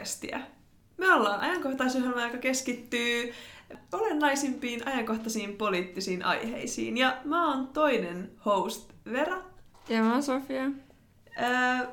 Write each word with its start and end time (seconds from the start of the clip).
perjantai-podcastia. 0.00 0.40
Me 0.96 1.14
ollaan 1.14 1.40
ajankohtaisohjelma, 1.40 2.22
joka 2.22 2.38
keskittyy 2.38 3.32
olennaisimpiin 3.92 4.88
ajankohtaisiin 4.88 5.56
poliittisiin 5.56 6.24
aiheisiin. 6.24 6.98
Ja 6.98 7.20
mä 7.24 7.48
oon 7.48 7.68
toinen 7.68 8.30
host, 8.46 8.92
Vera. 9.12 9.42
Ja 9.88 10.02
mä 10.02 10.12
oon 10.12 10.22
Sofia. 10.22 10.64
Öö, 11.42 11.86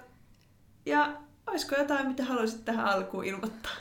ja 0.85 1.13
olisiko 1.47 1.75
jotain, 1.75 2.07
mitä 2.07 2.23
haluaisit 2.23 2.65
tähän 2.65 2.85
alkuun 2.85 3.25
ilmoittaa? 3.25 3.71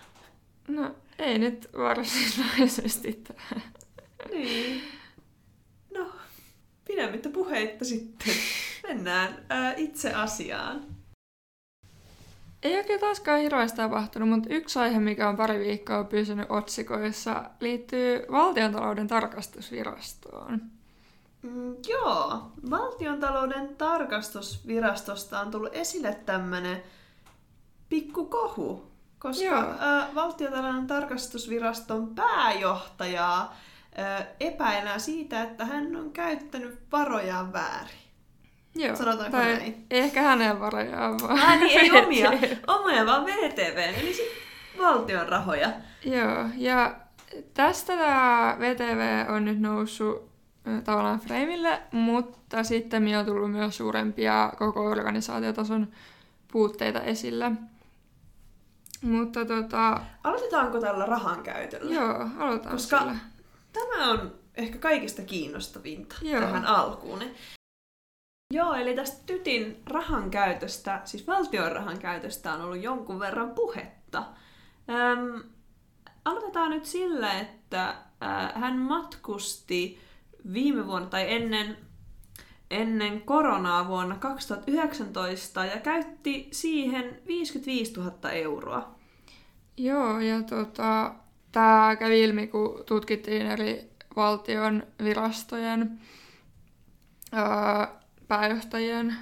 No, 0.69 0.95
ei 1.19 1.39
nyt 1.39 1.69
varsinaisesti 1.79 3.13
tähän. 3.13 3.63
Niin. 4.31 4.83
No, 5.95 6.13
pidemmittä 6.89 7.29
puheitta 7.29 7.85
sitten. 7.85 8.35
Mennään 8.83 9.45
ää, 9.49 9.75
itse 9.75 10.15
asiaan. 10.15 10.96
Ei 12.67 12.77
oikein 12.77 13.01
taaskaan 13.01 13.41
hirveästi 13.41 13.77
tapahtunut, 13.77 14.29
mutta 14.29 14.55
yksi 14.55 14.79
aihe, 14.79 14.99
mikä 14.99 15.29
on 15.29 15.37
pari 15.37 15.59
viikkoa 15.59 16.05
pysynyt 16.05 16.47
otsikoissa, 16.49 17.45
liittyy 17.61 18.27
valtiontalouden 18.31 19.07
tarkastusvirastoon. 19.09 20.61
Mm, 21.43 21.77
joo, 21.89 22.43
valtiontalouden 22.71 23.77
tarkastusvirastosta 23.77 25.41
on 25.41 25.51
tullut 25.51 25.75
esille 25.75 26.15
tämmönen 26.27 26.83
pikku 27.89 28.25
kohu, 28.25 28.91
koska 29.19 29.59
ä, 29.59 30.07
valtiontalouden 30.15 30.87
tarkastusviraston 30.87 32.15
pääjohtajaa 32.15 33.57
ä, 33.99 34.27
epäillään 34.41 35.01
siitä, 35.01 35.43
että 35.43 35.65
hän 35.65 35.97
on 35.97 36.11
käyttänyt 36.11 36.79
varojaan 36.93 37.53
väärin. 37.53 38.06
Joo. 38.77 38.97
Sanotaanko 38.97 39.37
tai 39.37 39.45
näin? 39.47 39.87
ei 39.91 40.01
ehkä 40.01 40.23
hänen 40.23 40.61
varojaan, 40.61 41.19
vaan... 41.23 41.39
Ah 41.43 41.61
niin, 41.61 41.81
ei 41.81 41.91
omia, 42.05 42.31
omia 42.67 43.07
vaan 43.07 43.27
VTV, 43.27 43.93
eli 44.01 44.15
sit 44.15 44.27
valtion 44.79 45.29
rahoja. 45.29 45.71
Joo, 46.05 46.45
ja 46.57 46.95
tästä 47.55 47.97
tämä 47.97 48.57
VTV 48.59 49.25
on 49.29 49.45
nyt 49.45 49.61
noussut 49.61 50.31
tavallaan 50.85 51.21
freimille, 51.21 51.83
mutta 51.93 52.65
sitten 52.65 53.17
on 53.19 53.27
tullut 53.27 53.51
myös 53.53 53.77
suurempia 53.77 54.53
koko 54.59 54.85
organisaatiotason 54.85 55.89
puutteita 56.53 57.01
esille. 57.01 57.53
Mutta 59.03 59.45
tota, 59.45 60.01
Aloitetaanko 60.25 60.81
tällä 60.81 61.07
rahan 61.07 61.43
käytöllä? 61.43 61.95
joo, 61.95 62.29
aloitetaan 62.39 62.75
Koska- 62.75 62.99
sillä. 62.99 63.17
Tämä 63.73 64.11
on 64.11 64.35
ehkä 64.55 64.79
kaikista 64.79 65.23
kiinnostavinta 65.23 66.17
Joo. 66.23 66.41
tähän 66.41 66.65
alkuun. 66.67 67.23
Joo, 68.55 68.75
eli 68.75 68.95
tästä 68.95 69.23
Tytin 69.27 69.83
rahan 69.87 70.31
käytöstä, 70.31 71.01
siis 71.05 71.27
valtion 71.27 71.73
rahan 71.73 71.99
käytöstä 71.99 72.53
on 72.53 72.61
ollut 72.61 72.83
jonkun 72.83 73.21
verran 73.21 73.51
puhetta. 73.51 74.25
Öm, 74.89 75.43
aloitetaan 76.25 76.71
nyt 76.71 76.85
sillä, 76.85 77.41
että 77.41 77.89
äh, 77.89 78.55
hän 78.55 78.79
matkusti 78.79 79.99
viime 80.53 80.87
vuonna 80.87 81.09
tai 81.09 81.33
ennen, 81.33 81.77
ennen 82.71 83.21
koronaa 83.21 83.89
vuonna 83.89 84.17
2019 84.17 85.65
ja 85.65 85.81
käytti 85.81 86.49
siihen 86.53 87.21
55 87.27 87.93
000 87.93 88.31
euroa. 88.31 88.95
Joo, 89.77 90.21
ja 90.21 90.43
tota, 90.43 91.15
tämä 91.53 91.97
kävi 91.99 92.23
ilmi, 92.23 92.47
kun 92.47 92.85
tutkittiin 92.87 93.47
eri 93.47 93.91
valtion 94.17 94.83
virastojen 95.03 96.01
ää, 97.33 98.06
pääjohtajien 98.29 99.15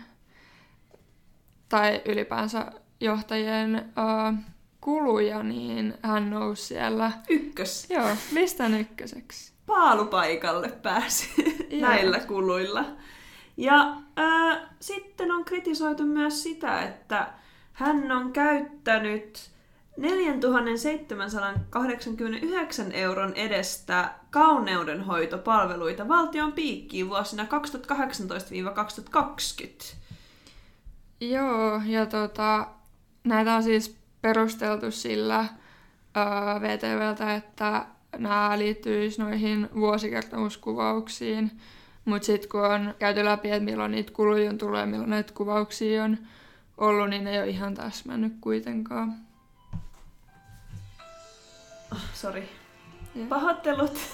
tai 1.68 2.02
ylipäänsä 2.04 2.72
johtajien 3.00 3.92
ää, 3.96 4.34
kuluja, 4.80 5.42
niin 5.42 5.94
hän 6.02 6.30
nousi 6.30 6.64
siellä 6.66 7.12
Ykkös. 7.28 7.86
joo, 7.90 8.08
listan 8.32 8.74
ykköseksi. 8.74 9.52
paalupaikalle 9.66 10.68
pääsi 10.68 11.28
näillä 11.80 12.20
kuluilla. 12.20 12.84
Ja 13.56 13.96
ää, 14.16 14.74
sitten 14.80 15.30
on 15.32 15.44
kritisoitu 15.44 16.02
myös 16.02 16.42
sitä, 16.42 16.82
että 16.82 17.32
hän 17.72 18.12
on 18.12 18.32
käyttänyt 18.32 19.50
4789 19.96 22.92
euron 22.92 23.34
edestä 23.34 24.14
kauneudenhoitopalveluita 24.30 26.08
valtion 26.08 26.52
piikkiin 26.52 27.08
vuosina 27.08 27.44
2018-2020. 27.44 27.46
Joo, 31.20 31.80
ja 31.86 32.06
tota, 32.06 32.66
näitä 33.24 33.54
on 33.54 33.62
siis 33.62 33.96
perusteltu 34.22 34.90
sillä 34.90 35.46
ää, 36.14 36.60
VTVltä, 36.60 37.34
että 37.34 37.86
nämä 38.18 38.58
liittyisi 38.58 39.22
noihin 39.22 39.68
vuosikertomuskuvauksiin, 39.74 41.50
mutta 42.04 42.26
sitten 42.26 42.50
kun 42.50 42.64
on 42.64 42.94
käyty 42.98 43.24
läpi, 43.24 43.50
että 43.50 43.64
milloin 43.64 43.90
niitä 43.90 44.12
kuluja 44.12 44.50
on 44.50 44.58
tullut 44.58 44.78
ja 44.78 44.86
milloin 44.86 45.10
näitä 45.10 45.32
kuvauksia 45.34 46.04
on 46.04 46.18
ollut, 46.78 47.10
niin 47.10 47.24
ne 47.24 47.30
ei 47.30 47.38
ole 47.38 47.48
ihan 47.48 47.74
täsmännyt 47.74 48.32
kuitenkaan. 48.40 49.14
Oh, 51.94 52.00
sorry. 52.12 52.42
Joo. 53.14 53.26
Pahoittelut. 53.26 53.98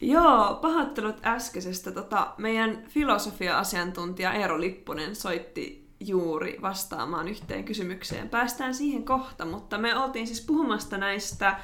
Joo, 0.00 0.58
pahoittelut 0.62 1.16
äskeisestä. 1.26 1.92
Tota, 1.92 2.34
meidän 2.38 2.84
filosofia-asiantuntija 2.88 4.32
Eero 4.32 4.60
Lippunen 4.60 5.16
soitti 5.16 5.88
juuri 6.00 6.58
vastaamaan 6.62 7.28
yhteen 7.28 7.64
kysymykseen. 7.64 8.28
Päästään 8.28 8.74
siihen 8.74 9.04
kohta, 9.04 9.44
mutta 9.44 9.78
me 9.78 9.96
oltiin 9.96 10.26
siis 10.26 10.40
puhumasta 10.40 10.98
näistä 10.98 11.60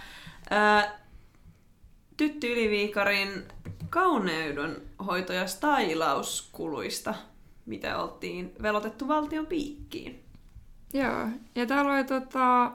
ää, 0.51 1.01
Tytti 2.17 2.53
Yliviikarin 2.53 3.45
kauneudonhoito- 3.91 5.33
ja 5.33 5.47
stailauskuluista, 5.47 7.15
mitä 7.67 8.03
oltiin 8.03 8.53
velotettu 8.63 9.09
valtion 9.09 9.47
piikkiin. 9.47 10.25
Joo, 10.93 11.29
ja 11.55 11.67
täällä 11.67 11.93
oli 11.93 12.05
tota, 12.05 12.73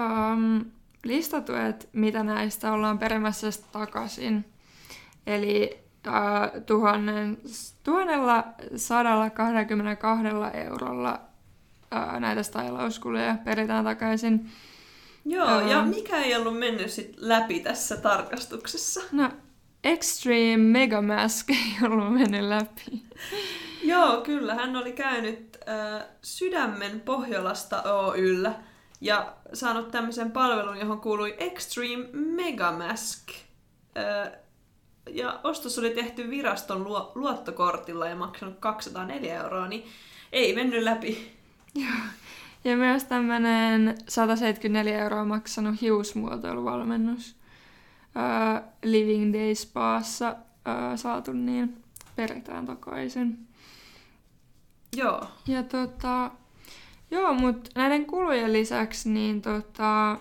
um, 0.00 0.64
listattu, 1.04 1.54
että 1.54 1.86
mitä 1.92 2.22
näistä 2.22 2.72
ollaan 2.72 2.98
perimässä 2.98 3.46
takaisin. 3.72 4.44
Eli 5.26 5.78
uh, 6.06 6.62
tuhannen, 6.66 7.38
tuhannella 7.84 8.44
sadalla 8.76 9.30
22 9.30 10.26
eurolla 10.54 11.20
uh, 11.94 12.20
näitä 12.20 12.42
stylauskuluja 12.42 13.36
peritään 13.44 13.84
takaisin. 13.84 14.50
Joo, 15.24 15.48
Ää. 15.48 15.62
ja 15.62 15.82
mikä 15.82 16.16
ei 16.16 16.36
ollut 16.36 16.58
mennyt 16.58 16.90
sit 16.90 17.14
läpi 17.16 17.60
tässä 17.60 17.96
tarkastuksessa? 17.96 19.00
No, 19.12 19.30
Extreme 19.84 20.56
Mega 20.56 21.02
Mask 21.02 21.50
ei 21.50 21.86
ollut 21.86 22.14
mennyt 22.14 22.42
läpi. 22.42 23.02
Joo, 23.82 24.20
kyllä. 24.20 24.54
Hän 24.54 24.76
oli 24.76 24.92
käynyt 24.92 25.58
äh, 25.68 26.06
Sydämen 26.22 27.00
Pohjolasta 27.00 27.82
Oyllä 27.82 28.54
ja 29.00 29.36
saanut 29.52 29.90
tämmöisen 29.90 30.32
palvelun, 30.32 30.78
johon 30.78 31.00
kuului 31.00 31.34
Extreme 31.38 32.08
Megamask. 32.12 33.28
Ja 35.10 35.40
ostos 35.44 35.78
oli 35.78 35.90
tehty 35.90 36.30
viraston 36.30 36.84
luo- 36.84 37.12
luottokortilla 37.14 38.06
ja 38.06 38.16
maksanut 38.16 38.58
204 38.60 39.42
euroa, 39.42 39.68
niin 39.68 39.84
ei 40.32 40.54
mennyt 40.54 40.82
läpi. 40.82 41.32
Ja 42.64 42.76
myös 42.76 43.04
tämmönen 43.04 43.98
174 44.08 44.98
euroa 44.98 45.24
maksanut 45.24 45.80
hiusmuotoiluvalmennus 45.80 47.36
uh, 48.16 48.70
Living 48.82 49.32
Day 49.34 49.54
Spaassa 49.54 50.30
uh, 50.30 50.96
saatu, 50.98 51.32
niin 51.32 51.82
peritään 52.16 52.66
takaisin. 52.66 53.48
Joo. 54.96 55.22
Ja 55.46 55.62
tota, 55.62 56.30
joo, 57.10 57.34
mutta 57.34 57.70
näiden 57.74 58.06
kulujen 58.06 58.52
lisäksi, 58.52 59.10
niin 59.10 59.42
tota, 59.42 60.18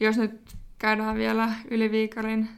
jos 0.00 0.16
nyt 0.16 0.40
käydään 0.78 1.16
vielä 1.16 1.52
Yliviikarin, 1.70 2.48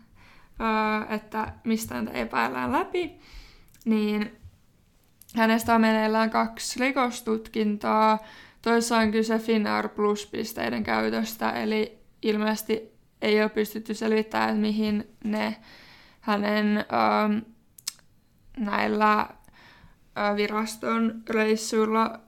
öö, 0.61 1.15
että 1.15 1.53
mistä 1.65 1.95
häntä 1.95 2.13
epäillään 2.13 2.73
läpi, 2.73 3.21
niin 3.85 4.37
hänestä 5.37 5.75
on 5.75 5.81
meneillään 5.81 6.31
kaksi 6.31 6.81
rikostutkintaa. 6.81 8.19
Toissa 8.63 8.99
on 8.99 9.13
kyse 9.13 9.39
Finnair 9.39 9.89
Plus-pisteiden 9.89 10.85
käytöstä, 10.85 11.51
eli 11.51 11.99
ilmeisesti 12.23 12.83
ei 13.23 13.43
ole 13.43 13.49
pystytty 13.49 13.95
selvittämään, 13.95 14.51
että 14.51 14.61
mihin 14.61 15.09
ne 15.25 15.57
hänen 16.21 16.77
öö, 16.77 17.41
näillä 18.57 19.29
viraston 20.37 21.23
reissuilla 21.31 22.26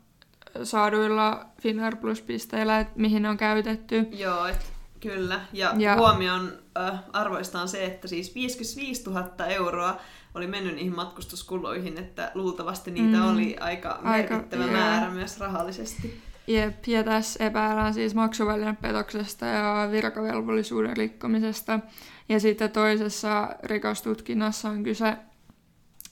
saaduilla 0.63 1.47
Finnair 1.63 1.97
Plus-pisteillä, 1.97 2.81
että 2.81 2.93
mihin 2.97 3.23
ne 3.23 3.29
on 3.29 3.37
käytetty. 3.37 4.07
Joo, 4.13 4.47
et, 4.47 4.73
kyllä. 5.01 5.41
Ja, 5.53 5.75
Ja- 5.79 5.97
huomion 5.97 6.53
äh, 6.79 7.01
arvoista 7.13 7.61
on 7.61 7.69
se, 7.69 7.85
että 7.85 8.09
siis 8.09 8.35
55 8.35 9.11
000 9.11 9.47
euroa 9.47 10.01
oli 10.35 10.47
mennyt 10.47 10.75
niihin 10.75 10.95
matkustuskuluihin, 10.95 11.99
että 11.99 12.31
luultavasti 12.35 12.91
niitä 12.91 13.17
Mm. 13.19 13.29
oli 13.33 13.57
aika 13.61 13.89
Aika, 14.05 14.35
merkittävä 14.35 14.63
joo. 14.65 14.73
määrä 14.73 15.11
myös 15.11 15.41
rahallisesti. 15.41 16.21
Jep, 16.47 16.87
ja 16.87 17.05
tässä 17.05 17.45
epäillään 17.45 17.95
siis 17.95 18.15
maksuvälinepetoksesta 18.15 19.47
ja 19.47 19.89
virkavelvollisuuden 19.91 20.97
rikkomisesta. 20.97 21.81
Ja 22.29 22.41
sitten 22.41 22.71
toisessa 22.71 23.49
rikostutkinnassa 23.63 24.69
on 24.69 24.83
kyse 24.83 25.17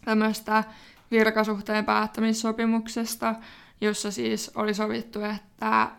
tämmöistä 0.04 0.64
virkasuhteen 1.10 1.84
päättämissopimuksesta, 1.84 3.34
jossa 3.80 4.10
siis 4.10 4.50
oli 4.54 4.74
sovittu, 4.74 5.20
että 5.22 5.90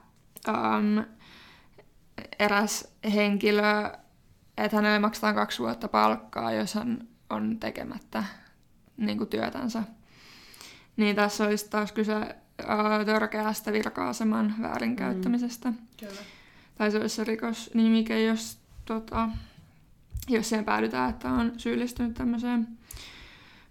um, 0.47 1.03
eräs 2.39 2.93
henkilö, 3.13 3.91
että 4.57 4.77
hänelle 4.77 4.99
maksetaan 4.99 5.35
kaksi 5.35 5.59
vuotta 5.59 5.87
palkkaa, 5.87 6.51
jos 6.51 6.73
hän 6.73 7.07
on 7.29 7.59
tekemättä 7.59 8.23
niin 8.97 9.17
kuin 9.17 9.29
työtänsä. 9.29 9.83
Niin 10.97 11.15
tässä 11.15 11.43
olisi 11.43 11.69
taas 11.69 11.91
kyse 11.91 12.15
uh, 12.15 13.05
törkeästä 13.05 13.73
virka-aseman 13.73 14.55
väärinkäyttämisestä. 14.61 15.69
Mm. 15.71 15.77
Kyllä. 15.99 16.21
Tai 16.75 16.91
se 16.91 16.97
olisi 16.97 17.15
se 17.15 17.23
rikosnimike, 17.23 18.23
jos, 18.23 18.59
tota, 18.85 19.29
jos 20.27 20.49
siihen 20.49 20.65
päädytään, 20.65 21.09
että 21.09 21.29
on 21.29 21.51
syyllistynyt 21.57 22.13
tämmöiseen. 22.13 22.76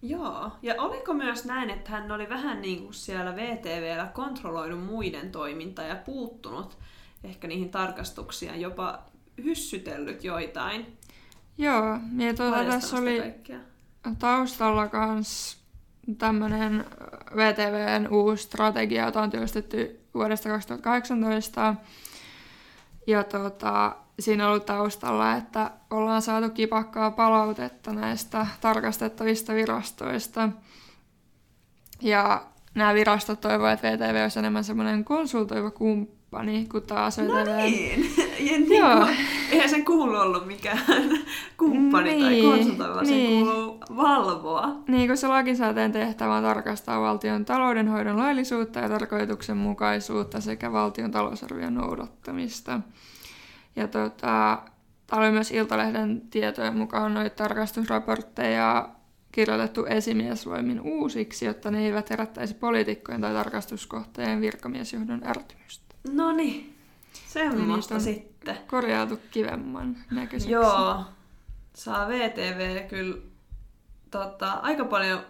Joo, 0.02 0.50
ja 0.62 0.74
oliko 0.78 1.14
myös 1.14 1.44
näin, 1.44 1.70
että 1.70 1.90
hän 1.90 2.12
oli 2.12 2.28
vähän 2.28 2.62
niin 2.62 2.82
kuin 2.82 2.94
siellä 2.94 3.36
VTVllä 3.36 4.06
kontrolloinut 4.06 4.84
muiden 4.84 5.32
toimintaa 5.32 5.84
ja 5.84 5.96
puuttunut 5.96 6.78
ehkä 7.24 7.48
niihin 7.48 7.70
tarkastuksiin 7.70 8.60
jopa 8.60 9.02
hyssytellyt 9.44 10.24
joitain? 10.24 10.98
Joo, 11.58 11.98
ja 12.16 12.34
tuota, 12.34 12.64
tässä 12.64 12.96
oli 12.96 13.18
kaikkea. 13.18 13.58
taustalla 14.18 14.88
kans 14.88 15.58
tämmöinen 16.18 16.84
VTVn 17.36 18.08
uusi 18.10 18.42
strategia, 18.42 19.04
jota 19.04 19.22
on 19.22 19.30
työstetty 19.30 20.00
vuodesta 20.14 20.48
2018. 20.48 21.74
Ja 23.06 23.24
tuota, 23.24 23.96
siinä 24.20 24.48
ollut 24.48 24.66
taustalla, 24.66 25.32
että 25.32 25.70
ollaan 25.90 26.22
saatu 26.22 26.50
kipakkaa 26.50 27.10
palautetta 27.10 27.92
näistä 27.92 28.46
tarkastettavista 28.60 29.54
virastoista. 29.54 30.48
Ja 32.02 32.42
nämä 32.74 32.94
virastot 32.94 33.40
toivovat, 33.40 33.84
että 33.84 34.06
VTV 34.06 34.22
olisi 34.22 34.38
enemmän 34.38 34.64
semmoinen 34.64 35.04
konsultoiva 35.04 35.70
kumppani, 35.70 36.66
kun 36.72 36.82
taas 36.82 37.18
VTV... 37.18 37.28
No 37.28 37.56
niin, 37.56 38.14
niin 38.68 38.78
Joo. 38.78 39.06
eihän 39.50 39.70
sen 39.70 39.84
kuulu 39.84 40.16
ollut 40.16 40.46
mikään 40.46 40.78
kumppani 41.58 42.10
niin, 42.10 42.22
tai 42.22 42.56
konsultoiva, 42.56 43.02
niin. 43.02 43.38
sen 43.38 43.46
kuuluu 43.46 43.80
valvoa. 43.96 44.76
Niin, 44.88 45.08
kun 45.08 45.16
se 45.16 45.28
lakisääteen 45.28 45.92
tehtävä 45.92 46.34
on 46.34 46.42
tarkastaa 46.42 47.00
valtion 47.00 47.44
taloudenhoidon 47.44 48.18
laillisuutta 48.18 48.78
ja 48.78 48.88
tarkoituksenmukaisuutta 48.88 50.40
sekä 50.40 50.72
valtion 50.72 51.10
talousarvion 51.10 51.74
noudattamista. 51.74 52.80
Ja 53.76 53.88
tota, 53.88 54.62
oli 55.12 55.30
myös 55.30 55.50
Iltalehden 55.50 56.20
tietojen 56.30 56.76
mukaan 56.76 57.14
noita 57.14 57.36
tarkastusraportteja 57.36 58.88
kirjoitettu 59.32 59.84
esimiesvoimin 59.84 60.80
uusiksi, 60.80 61.46
jotta 61.46 61.70
ne 61.70 61.86
eivät 61.86 62.10
herättäisi 62.10 62.54
poliitikkojen 62.54 63.20
tai 63.20 63.32
tarkastuskohteen 63.32 64.40
virkamiesjohdon 64.40 65.26
ärtymystä. 65.26 65.94
No 66.12 66.32
niin, 66.32 66.76
semmoista 67.26 68.00
sitten. 68.00 68.56
Korjaatu 68.66 69.18
kivemman 69.30 69.96
näköiseksi. 70.10 70.52
Joo, 70.52 71.04
saa 71.74 72.08
VTV 72.08 72.88
kyllä 72.88 73.16
tota, 74.10 74.52
aika 74.52 74.84
paljon 74.84 75.20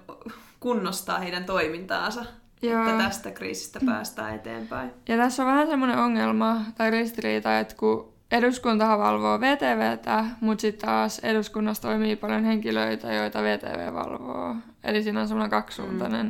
kunnostaa 0.60 1.19
heidän 1.19 1.44
toimintaansa. 1.44 2.25
Joo. 2.62 2.84
että 2.88 3.04
tästä 3.04 3.31
kriisistä 3.31 3.81
päästään 3.87 4.34
eteenpäin. 4.34 4.90
Ja 5.08 5.16
tässä 5.16 5.43
on 5.43 5.48
vähän 5.48 5.66
semmoinen 5.66 5.98
ongelma 5.98 6.60
tai 6.76 6.90
ristiriita, 6.90 7.58
että 7.58 7.75
kun 7.76 8.16
eduskuntahan 8.31 8.99
valvoo 8.99 9.40
VTVtä, 9.40 10.25
mutta 10.40 10.62
sitten 10.62 10.88
taas 10.88 11.19
eduskunnassa 11.19 11.82
toimii 11.82 12.17
paljon 12.17 12.44
henkilöitä, 12.44 13.12
joita 13.12 13.43
VTV 13.43 13.94
valvoo. 13.94 14.56
Eli 14.84 15.02
siinä 15.02 15.20
on 15.20 15.28
semmoinen 15.28 15.50
kaksisuuntainen 15.50 16.26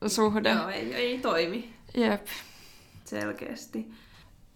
mm. 0.00 0.08
suhde. 0.08 0.50
Joo, 0.50 0.68
ei, 0.68 0.94
ei 0.94 1.18
toimi. 1.18 1.74
Jep. 1.96 2.26
Selkeästi. 3.04 3.90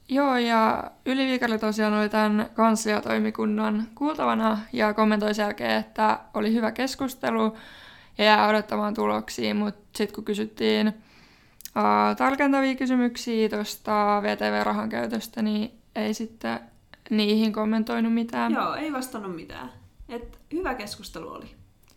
Joo, 0.08 0.36
ja 0.36 0.90
Yliviikari 1.06 1.58
tosiaan 1.58 1.94
oli 1.94 2.08
tämän 2.08 2.50
kansliatoimikunnan 2.54 3.88
kuultavana 3.94 4.58
ja 4.72 4.94
kommentoi 4.94 5.32
jälkeen, 5.38 5.80
että 5.80 6.18
oli 6.34 6.52
hyvä 6.52 6.72
keskustelu 6.72 7.56
ja 8.18 8.24
jää 8.24 8.48
odottamaan 8.48 8.94
tuloksia, 8.94 9.54
mutta 9.54 9.98
sitten 9.98 10.14
kun 10.14 10.24
kysyttiin 10.24 10.88
uh, 10.88 12.16
tarkentavia 12.16 12.74
kysymyksiä 12.74 13.48
tuosta 13.48 14.20
VTV-rahan 14.22 14.88
käytöstä, 14.88 15.42
niin 15.42 15.83
ei 15.94 16.14
sitten 16.14 16.61
niihin 17.11 17.52
kommentoinut 17.52 18.14
mitään. 18.14 18.52
Joo, 18.52 18.75
ei 18.75 18.93
vastannut 18.93 19.37
mitään. 19.37 19.73
Et 20.08 20.38
hyvä 20.52 20.75
keskustelu 20.75 21.29
oli. 21.29 21.46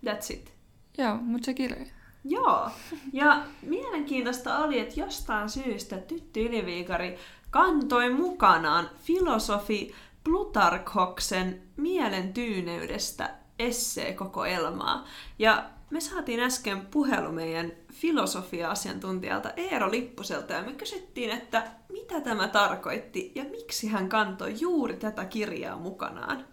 That's 0.06 0.34
it. 0.34 0.54
Joo, 0.98 1.16
mutta 1.16 1.46
se 1.46 1.54
kirja. 1.54 1.86
Joo, 2.24 2.70
ja 3.14 3.42
mielenkiintoista 3.62 4.58
oli, 4.58 4.80
että 4.80 5.00
jostain 5.00 5.50
syystä 5.50 5.98
Tytti 5.98 6.46
Yliviikari 6.46 7.18
kantoi 7.50 8.10
mukanaan 8.10 8.90
filosofi 8.98 9.94
Plutarkhoksen 10.24 11.62
mielen 11.78 12.34
tyyneydestä 12.34 13.30
esseekokoelmaa. 13.60 15.06
Ja 15.40 15.70
me 15.89 16.01
saatiin 16.01 16.39
äsken 16.39 16.86
puhelu 16.86 17.31
meidän 17.31 17.72
filosofia-asiantuntijalta 17.94 19.51
Eero 19.57 19.92
Lippuselta 19.92 20.54
ja 20.54 20.62
me 20.62 20.74
kysyttiin, 20.74 21.31
että 21.31 21.72
mitä 21.89 22.22
tämä 22.22 22.48
tarkoitti 22.48 23.31
ja 23.36 23.44
miksi 23.44 23.88
hän 23.88 24.10
kantoi 24.10 24.56
juuri 24.60 24.98
tätä 24.98 25.25
kirjaa 25.25 25.78
mukanaan. 25.78 26.45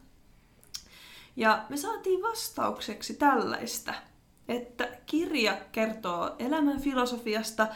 Ja 1.37 1.65
me 1.69 1.77
saatiin 1.77 2.23
vastaukseksi 2.23 3.15
tällaista, 3.15 3.95
että 4.49 4.89
kirja 5.07 5.57
kertoo 5.73 6.37
elämän 6.39 6.81
filosofiasta 6.81 7.67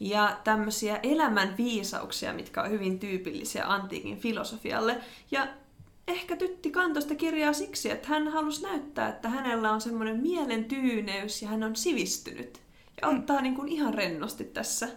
ja 0.00 0.40
tämmöisiä 0.44 1.00
elämän 1.02 1.54
viisauksia, 1.56 2.32
mitkä 2.32 2.62
on 2.62 2.70
hyvin 2.70 2.98
tyypillisiä 2.98 3.66
antiikin 3.66 4.18
filosofialle. 4.18 5.00
Ja 5.30 5.46
ehkä 6.08 6.36
tytti 6.36 6.70
kantosta 6.70 7.14
kirjaa 7.14 7.52
siksi, 7.52 7.90
että 7.90 8.08
hän 8.08 8.28
halusi 8.28 8.62
näyttää, 8.62 9.08
että 9.08 9.28
hänellä 9.28 9.72
on 9.72 9.80
semmoinen 9.80 10.22
mielen 10.22 10.64
tyyneys 10.64 11.42
ja 11.42 11.48
hän 11.48 11.62
on 11.62 11.76
sivistynyt. 11.76 12.62
Ja 13.02 13.10
mm. 13.10 13.18
ottaa 13.18 13.40
niin 13.40 13.54
kuin 13.54 13.68
ihan 13.68 13.94
rennosti 13.94 14.44
tässä 14.44 14.88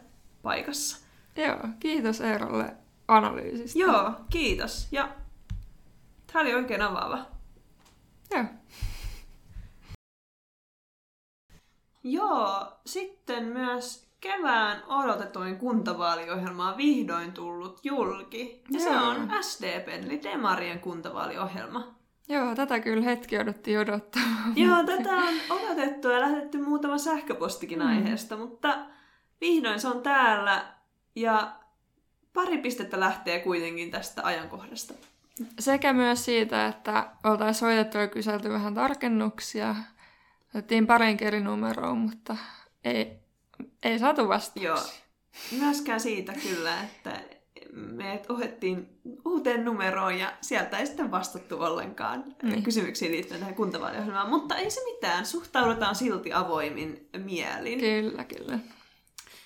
paikassa. 0.41 0.97
Joo, 1.35 1.59
kiitos 1.79 2.21
Eerolle 2.21 2.75
analyysistä. 3.07 3.79
Joo, 3.79 4.11
kiitos. 4.29 4.87
Ja 4.91 5.15
tämä 6.27 6.41
oli 6.41 6.53
oikein 6.53 6.81
avaava. 6.81 7.25
Joo. 8.31 8.45
Joo, 12.03 12.79
sitten 12.85 13.43
myös 13.43 14.08
kevään 14.21 14.83
odotetuin 14.87 15.57
kuntavaaliohjelma 15.57 16.71
on 16.71 16.77
vihdoin 16.77 17.31
tullut 17.31 17.79
julki. 17.83 18.63
Ja 18.69 18.79
Joo. 18.79 18.89
se 18.89 18.97
on 18.99 19.31
SDPn, 19.41 20.05
eli 20.05 20.23
Demarien 20.23 20.79
kuntavaaliohjelma. 20.79 21.95
Joo, 22.29 22.55
tätä 22.55 22.79
kyllä 22.79 23.03
hetki 23.03 23.37
odotti 23.37 23.77
odottaa. 23.77 24.21
Joo, 24.55 24.83
tätä 24.83 25.15
on 25.15 25.33
odotettu 25.49 26.07
ja 26.07 26.19
lähetetty 26.19 26.57
muutama 26.57 26.97
sähköpostikin 26.97 27.79
mm. 27.79 27.87
aiheesta, 27.87 28.37
mutta 28.37 28.77
vihdoin 29.41 29.79
se 29.79 29.87
on 29.87 30.01
täällä 30.01 30.65
ja 31.15 31.55
pari 32.33 32.57
pistettä 32.57 32.99
lähtee 32.99 33.39
kuitenkin 33.39 33.91
tästä 33.91 34.21
ajankohdasta. 34.25 34.93
Sekä 35.59 35.93
myös 35.93 36.25
siitä, 36.25 36.67
että 36.67 37.09
oltaisiin 37.23 37.59
soitettu 37.59 37.97
ja 37.97 38.07
kyselty 38.07 38.49
vähän 38.49 38.73
tarkennuksia. 38.73 39.75
Otettiin 40.49 40.87
parin 40.87 41.17
numeroon, 41.43 41.97
mutta 41.97 42.37
ei, 42.83 43.19
ei 43.83 43.99
saatu 43.99 44.27
vastauksia. 44.27 44.69
Joo, 44.69 44.83
myöskään 45.59 45.99
siitä 45.99 46.33
kyllä, 46.33 46.83
että 46.83 47.21
me 47.73 48.21
ohettiin 48.29 48.99
uuteen 49.25 49.65
numeroon 49.65 50.19
ja 50.19 50.33
sieltä 50.41 50.77
ei 50.77 50.85
sitten 50.85 51.11
vastattu 51.11 51.61
ollenkaan 51.61 52.35
niin. 52.43 52.63
kysymyksiin 52.63 53.11
liittyen 53.11 53.39
tähän 53.39 53.55
kuntavaaliohjelmaan. 53.55 54.29
Mutta 54.29 54.55
ei 54.55 54.71
se 54.71 54.81
mitään, 54.93 55.25
suhtaudutaan 55.25 55.95
silti 55.95 56.33
avoimin 56.33 57.09
mielin. 57.17 57.79
Kyllä, 57.79 58.23
kyllä. 58.23 58.59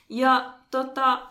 Ja 0.09 0.53
tota, 0.71 1.27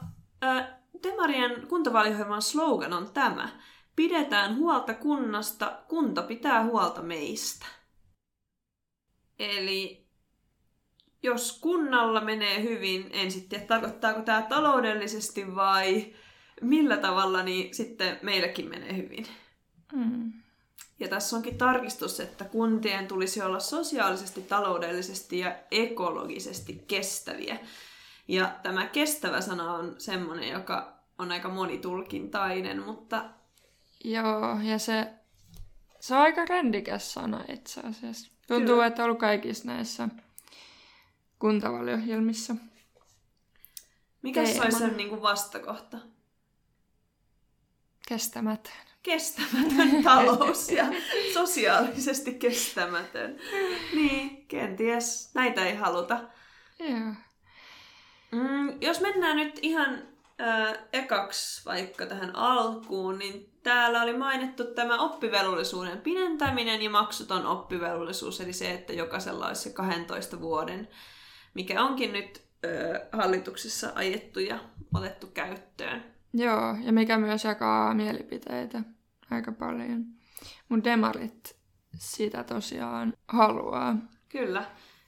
Demarien 1.02 1.66
kuntavaaliohjelman 1.66 2.42
slogan 2.42 2.92
on 2.92 3.12
tämä. 3.12 3.48
Pidetään 3.96 4.56
huolta 4.56 4.94
kunnasta, 4.94 5.82
kunta 5.88 6.22
pitää 6.22 6.64
huolta 6.64 7.02
meistä. 7.02 7.66
Eli 9.38 10.01
jos 11.22 11.58
kunnalla 11.60 12.20
menee 12.20 12.62
hyvin, 12.62 13.10
en 13.12 13.30
sitten 13.30 13.48
tiedä 13.50 13.64
tarkoittaako 13.64 14.22
tämä 14.22 14.42
taloudellisesti 14.42 15.54
vai 15.54 16.14
millä 16.60 16.96
tavalla, 16.96 17.42
niin 17.42 17.74
sitten 17.74 18.18
meillekin 18.22 18.68
menee 18.68 18.96
hyvin. 18.96 19.26
Mm. 19.92 20.32
Ja 21.00 21.08
tässä 21.08 21.36
onkin 21.36 21.58
tarkistus, 21.58 22.20
että 22.20 22.44
kuntien 22.44 23.08
tulisi 23.08 23.42
olla 23.42 23.60
sosiaalisesti, 23.60 24.42
taloudellisesti 24.42 25.38
ja 25.38 25.56
ekologisesti 25.70 26.84
kestäviä. 26.86 27.58
Ja 28.28 28.52
tämä 28.62 28.86
kestävä 28.86 29.40
sana 29.40 29.74
on 29.74 29.94
semmoinen, 29.98 30.48
joka 30.48 30.92
on 31.18 31.32
aika 31.32 31.48
monitulkintainen, 31.48 32.82
mutta 32.82 33.24
Joo, 34.04 34.58
ja 34.62 34.78
se, 34.78 35.12
se 36.00 36.14
on 36.14 36.20
aika 36.20 36.44
rendikäs 36.44 37.12
sana 37.12 37.44
itse 37.48 37.80
asiassa. 37.80 38.32
Tuntuu, 38.48 38.74
Kyllä. 38.74 38.86
että 38.86 39.02
on 39.02 39.04
ollut 39.04 39.18
kaikissa 39.18 39.66
näissä 39.66 40.08
kuntavaliohjelmissa. 41.42 42.54
mikä 44.22 44.46
se 44.46 44.60
olisi 44.60 44.78
sen 44.78 44.96
niin 44.96 45.08
kuin 45.08 45.22
vastakohta? 45.22 45.96
Kestämätön. 48.08 48.72
Kestämätön 49.02 50.02
talous 50.04 50.68
ja 50.70 50.84
sosiaalisesti 51.34 52.34
kestämätön. 52.34 53.38
Niin, 53.94 54.46
kenties. 54.46 55.30
Näitä 55.34 55.66
ei 55.66 55.74
haluta. 55.74 56.20
Joo. 56.78 57.14
Mm, 58.32 58.78
jos 58.80 59.00
mennään 59.00 59.36
nyt 59.36 59.58
ihan 59.62 60.02
äh, 60.40 60.78
ekaksi 60.92 61.64
vaikka 61.64 62.06
tähän 62.06 62.36
alkuun, 62.36 63.18
niin 63.18 63.52
täällä 63.62 64.02
oli 64.02 64.16
mainittu 64.16 64.64
tämä 64.64 64.98
oppivelvollisuuden 64.98 66.00
pidentäminen 66.00 66.82
ja 66.82 66.90
maksuton 66.90 67.46
oppivelvollisuus, 67.46 68.40
eli 68.40 68.52
se, 68.52 68.70
että 68.70 68.92
jokaisella 68.92 69.46
olisi 69.46 69.62
se 69.62 69.70
12 69.70 70.40
vuoden, 70.40 70.88
mikä 71.54 71.84
onkin 71.84 72.12
nyt 72.12 72.42
äh, 72.64 73.00
hallituksessa 73.12 73.92
ajettu 73.94 74.40
ja 74.40 74.58
otettu 74.94 75.26
käyttöön. 75.26 76.04
Joo, 76.34 76.76
ja 76.80 76.92
mikä 76.92 77.18
myös 77.18 77.44
jakaa 77.44 77.94
mielipiteitä 77.94 78.82
aika 79.30 79.52
paljon. 79.52 80.04
Mun 80.68 80.84
demarit 80.84 81.56
sitä 81.94 82.44
tosiaan 82.44 83.12
haluaa. 83.28 83.96
Kyllä. 84.28 84.64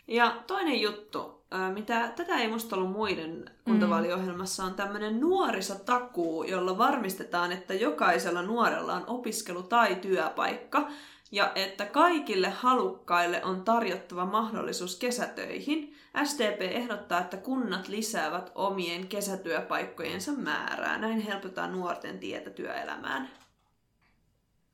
Ja 0.09 0.43
toinen 0.47 0.81
juttu, 0.81 1.45
ö, 1.55 1.73
mitä 1.73 2.13
tätä 2.17 2.35
ei 2.37 2.49
musta 2.49 2.77
ollut 2.77 2.93
muiden 2.93 3.45
kuntavaliohjelmassa, 3.65 4.65
on 4.65 4.75
tämmöinen 4.75 5.21
nuorisotakuu, 5.21 6.45
jolla 6.45 6.79
varmistetaan, 6.79 7.53
että 7.53 7.75
jokaisella 7.75 8.43
nuorella 8.43 8.95
on 8.95 9.05
opiskelu- 9.07 9.63
tai 9.63 9.95
työpaikka, 9.95 10.89
ja 11.33 11.52
että 11.54 11.87
kaikille 11.87 12.50
halukkaille 12.50 13.45
on 13.45 13.64
tarjottava 13.64 14.26
mahdollisuus 14.26 14.97
kesätöihin. 14.97 15.97
SDP 16.25 16.61
ehdottaa, 16.61 17.21
että 17.21 17.37
kunnat 17.37 17.88
lisäävät 17.88 18.52
omien 18.54 19.07
kesätyöpaikkojensa 19.07 20.33
määrää. 20.33 20.99
Näin 20.99 21.21
helpotetaan 21.21 21.73
nuorten 21.73 22.19
tietä 22.19 22.50
työelämään. 22.50 23.31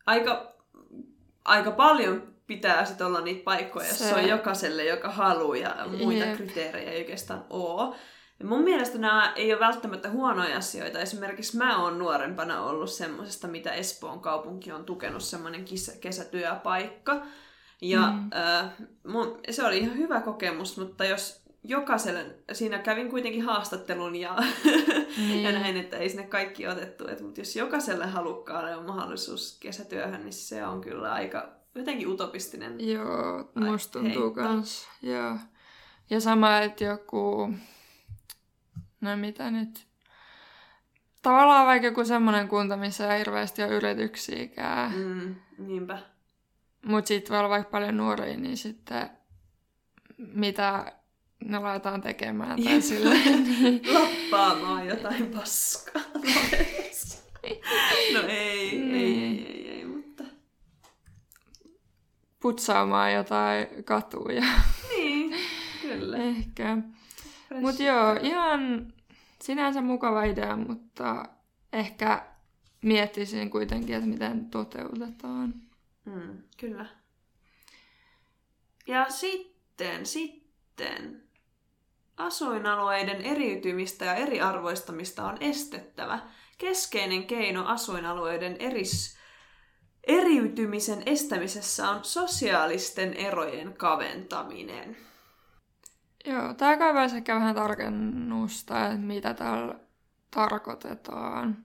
Aika, 0.06 0.52
aika 1.44 1.70
paljon 1.70 2.34
pitää 2.46 2.84
sitten 2.84 3.06
olla 3.06 3.20
niitä 3.20 3.44
paikkoja, 3.44 3.88
jos 3.88 3.98
se 3.98 4.14
on 4.14 4.28
jokaiselle, 4.28 4.84
joka 4.84 5.10
haluaa, 5.10 5.56
ja 5.56 5.76
muita 5.98 6.24
Jep. 6.24 6.36
kriteerejä 6.36 6.90
ei 6.90 6.98
oikeastaan 6.98 7.44
ole. 7.50 7.96
Ja 8.40 8.46
mun 8.46 8.62
mielestä 8.62 8.98
nämä 8.98 9.32
ei 9.36 9.52
ole 9.52 9.60
välttämättä 9.60 10.10
huonoja 10.10 10.56
asioita. 10.56 10.98
Esimerkiksi 10.98 11.56
mä 11.56 11.82
oon 11.82 11.98
nuorempana 11.98 12.62
ollut 12.62 12.90
semmosesta, 12.90 13.48
mitä 13.48 13.72
Espoon 13.72 14.20
kaupunki 14.20 14.72
on 14.72 14.84
tukenut, 14.84 15.22
semmoinen 15.22 15.64
kesä, 15.64 15.92
kesätyöpaikka. 16.00 17.22
Ja 17.80 18.00
Mm. 18.10 18.16
mm. 18.16 18.30
äh, 18.32 18.70
mun, 19.06 19.38
se 19.50 19.64
oli 19.64 19.78
ihan 19.78 19.96
hyvä 19.96 20.20
kokemus, 20.20 20.78
mutta 20.78 21.04
jos 21.04 21.42
jokaiselle, 21.64 22.26
siinä 22.52 22.78
kävin 22.78 23.10
kuitenkin 23.10 23.42
haastattelun 23.44 24.16
ja, 24.16 24.36
Niin. 25.16 25.42
ja 25.44 25.52
näin, 25.52 25.76
että 25.76 25.96
ei 25.96 26.08
sinne 26.08 26.26
kaikki 26.26 26.66
otettu. 26.66 27.08
Et, 27.08 27.20
mutta 27.20 27.40
jos 27.40 27.56
jokaiselle 27.56 28.06
halukkaalle 28.06 28.76
on 28.76 28.86
mahdollisuus 28.86 29.56
kesätyöhön, 29.60 30.20
niin 30.20 30.32
se 30.32 30.66
on 30.66 30.80
kyllä 30.80 31.12
aika 31.12 31.48
jotenkin 31.74 32.08
utopistinen. 32.08 32.88
Joo, 32.88 33.50
musta 33.54 33.98
tuntuu 33.98 34.30
kans. 34.30 34.88
Joo. 35.02 35.36
Ja 36.10 36.20
sama, 36.20 36.58
että 36.58 36.84
joku... 36.84 37.54
No 39.00 39.16
mitä 39.16 39.50
nyt? 39.50 39.86
Tavallaan 41.22 41.66
vaikka 41.66 41.86
joku 41.86 42.04
semmoinen 42.04 42.48
kunta, 42.48 42.76
missä 42.76 43.12
ei 43.12 43.18
hirveästi 43.18 43.62
ole 43.62 43.72
yrityksiäkään. 43.74 44.92
Mm. 44.96 45.34
Niinpä. 45.58 45.98
Mutta 46.86 47.08
sitten 47.08 47.30
voi 47.30 47.38
olla 47.38 47.48
vaikka 47.48 47.70
paljon 47.70 47.96
nuoria, 47.96 48.36
niin 48.36 48.56
sitten 48.56 49.10
mitä 50.18 50.92
ne 51.44 51.58
laitetaan 51.58 52.00
tekemään 52.00 52.62
tai 52.62 52.72
Jep. 52.74 52.82
silleen. 52.82 53.42
Niin. 53.60 53.80
Lappaamaan 53.94 54.86
jotain 54.86 55.26
paskaa. 55.26 56.02
no 58.14 58.20
ei, 58.28 58.78
Niin. 58.78 58.94
ei, 58.94 59.46
ei, 59.46 59.68
ei, 59.70 59.84
mutta... 59.84 60.24
Putsaamaan 62.40 63.12
jotain 63.12 63.66
katuja. 63.84 64.44
Niin, 64.90 65.34
kyllä. 65.82 66.16
Ehkä. 66.16 66.76
Fresh. 67.50 67.62
Mutta 67.62 67.82
joo, 67.82 68.16
ihan 68.22 68.92
sinänsä 69.42 69.82
mukava 69.82 70.24
idea, 70.24 70.56
mutta 70.56 71.24
ehkä 71.72 72.26
miettisin 72.82 73.50
kuitenkin, 73.50 73.96
että 73.96 74.08
miten 74.08 74.50
toteutetaan. 74.50 75.54
Mm, 76.04 76.42
kyllä. 76.56 76.86
Ja 78.86 79.06
sitten, 79.08 80.06
sitten 80.06 81.22
asuinalueiden 82.16 83.22
eriytymistä 83.22 84.04
ja 84.04 84.14
eriarvoistamista 84.14 85.24
on 85.24 85.36
estettävä. 85.40 86.18
Keskeinen 86.58 87.26
keino 87.26 87.66
asuinalueiden 87.66 88.56
eris, 88.58 89.18
eriytymisen 90.06 91.02
estämisessä 91.06 91.90
on 91.90 92.04
sosiaalisten 92.04 93.14
erojen 93.14 93.74
kaventaminen. 93.74 95.09
Joo, 96.26 96.54
tämä 96.54 96.76
kaivaisi 96.76 97.16
ehkä 97.16 97.34
vähän 97.34 97.54
tarkennusta, 97.54 98.86
että 98.86 98.98
mitä 98.98 99.34
täällä 99.34 99.74
tarkoitetaan. 100.30 101.56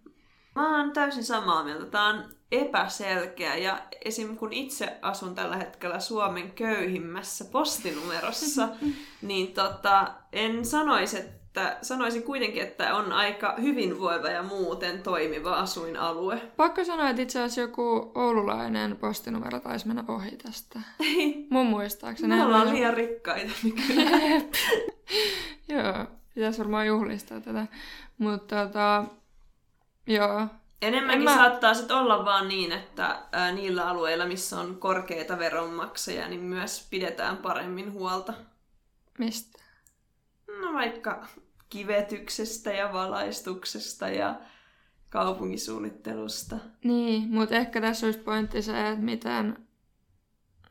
Mä 0.56 0.78
oon 0.78 0.92
täysin 0.92 1.24
samaa 1.24 1.64
mieltä. 1.64 1.86
Tämä 1.86 2.08
on 2.08 2.24
epäselkeä 2.52 3.56
ja 3.56 3.80
esim. 4.06 4.38
kun 4.38 4.54
itse 4.54 5.00
asun 5.02 5.36
tällä 5.36 5.58
hetkellä 5.58 6.00
Suomen 6.00 6.52
köyhimmässä 6.52 7.46
postinumerossa, 7.46 8.70
niin 9.22 9.54
tota, 9.54 10.14
en 10.32 10.66
sanoisi, 10.66 11.18
että 11.58 11.78
sanoisin 11.82 12.24
kuitenkin, 12.24 12.64
että 12.64 12.96
on 12.96 13.12
aika 13.14 13.56
hyvinvoiva 13.62 14.28
ja 14.30 14.44
muuten 14.44 15.04
toimiva 15.04 15.54
asuinalue. 15.54 16.42
Pakko 16.58 16.84
sanoa, 16.86 17.10
että 17.10 17.22
itse 17.22 17.40
asiassa 17.40 17.62
joku 17.62 18.12
oululainen 18.16 18.96
postinumero 18.98 19.60
taisi 19.60 19.88
mennä 19.88 20.04
ohi 20.08 20.32
tästä. 20.32 20.80
Ei, 21.00 21.48
Mun 21.50 21.66
muistaakseni. 21.68 22.36
me 22.36 22.46
ollaan 22.46 22.70
liian 22.74 22.94
rikkaita. 22.94 23.52
Joo, 25.70 26.06
pitäisi 26.36 26.60
varmaan 26.60 26.88
juhlistaa 26.88 27.40
tätä. 27.40 27.68
Mutta 28.18 28.66
tota, 28.68 29.04
joo, 30.08 30.48
Enemmänkin 30.82 31.28
En 31.28 31.36
mä- 31.36 31.36
saattaa 31.36 31.74
sit 31.74 31.92
olla 31.92 32.26
vaan 32.26 32.48
niin, 32.48 32.72
että 32.72 33.20
ää, 33.32 33.52
niillä 33.52 33.88
alueilla, 33.90 34.26
missä 34.26 34.60
on 34.60 34.78
korkeita 34.78 35.40
veronmaksajia, 35.40 36.28
niin 36.28 36.42
myös 36.42 36.88
pidetään 36.90 37.38
paremmin 37.38 37.94
huolta. 37.94 38.34
mistä? 39.18 39.60
No 40.62 40.74
vaikka 40.74 41.28
kivetyksestä 41.70 42.74
ja 42.74 42.94
valaistuksesta 42.94 44.10
ja 44.10 44.36
kaupunkisuunnittelusta. 45.10 46.58
Niin, 46.84 47.34
mutta 47.34 47.56
ehkä 47.56 47.82
tässä 47.82 48.08
olisi 48.08 48.20
pointti 48.20 48.62
se, 48.62 48.88
että 48.88 49.04
miten 49.04 49.68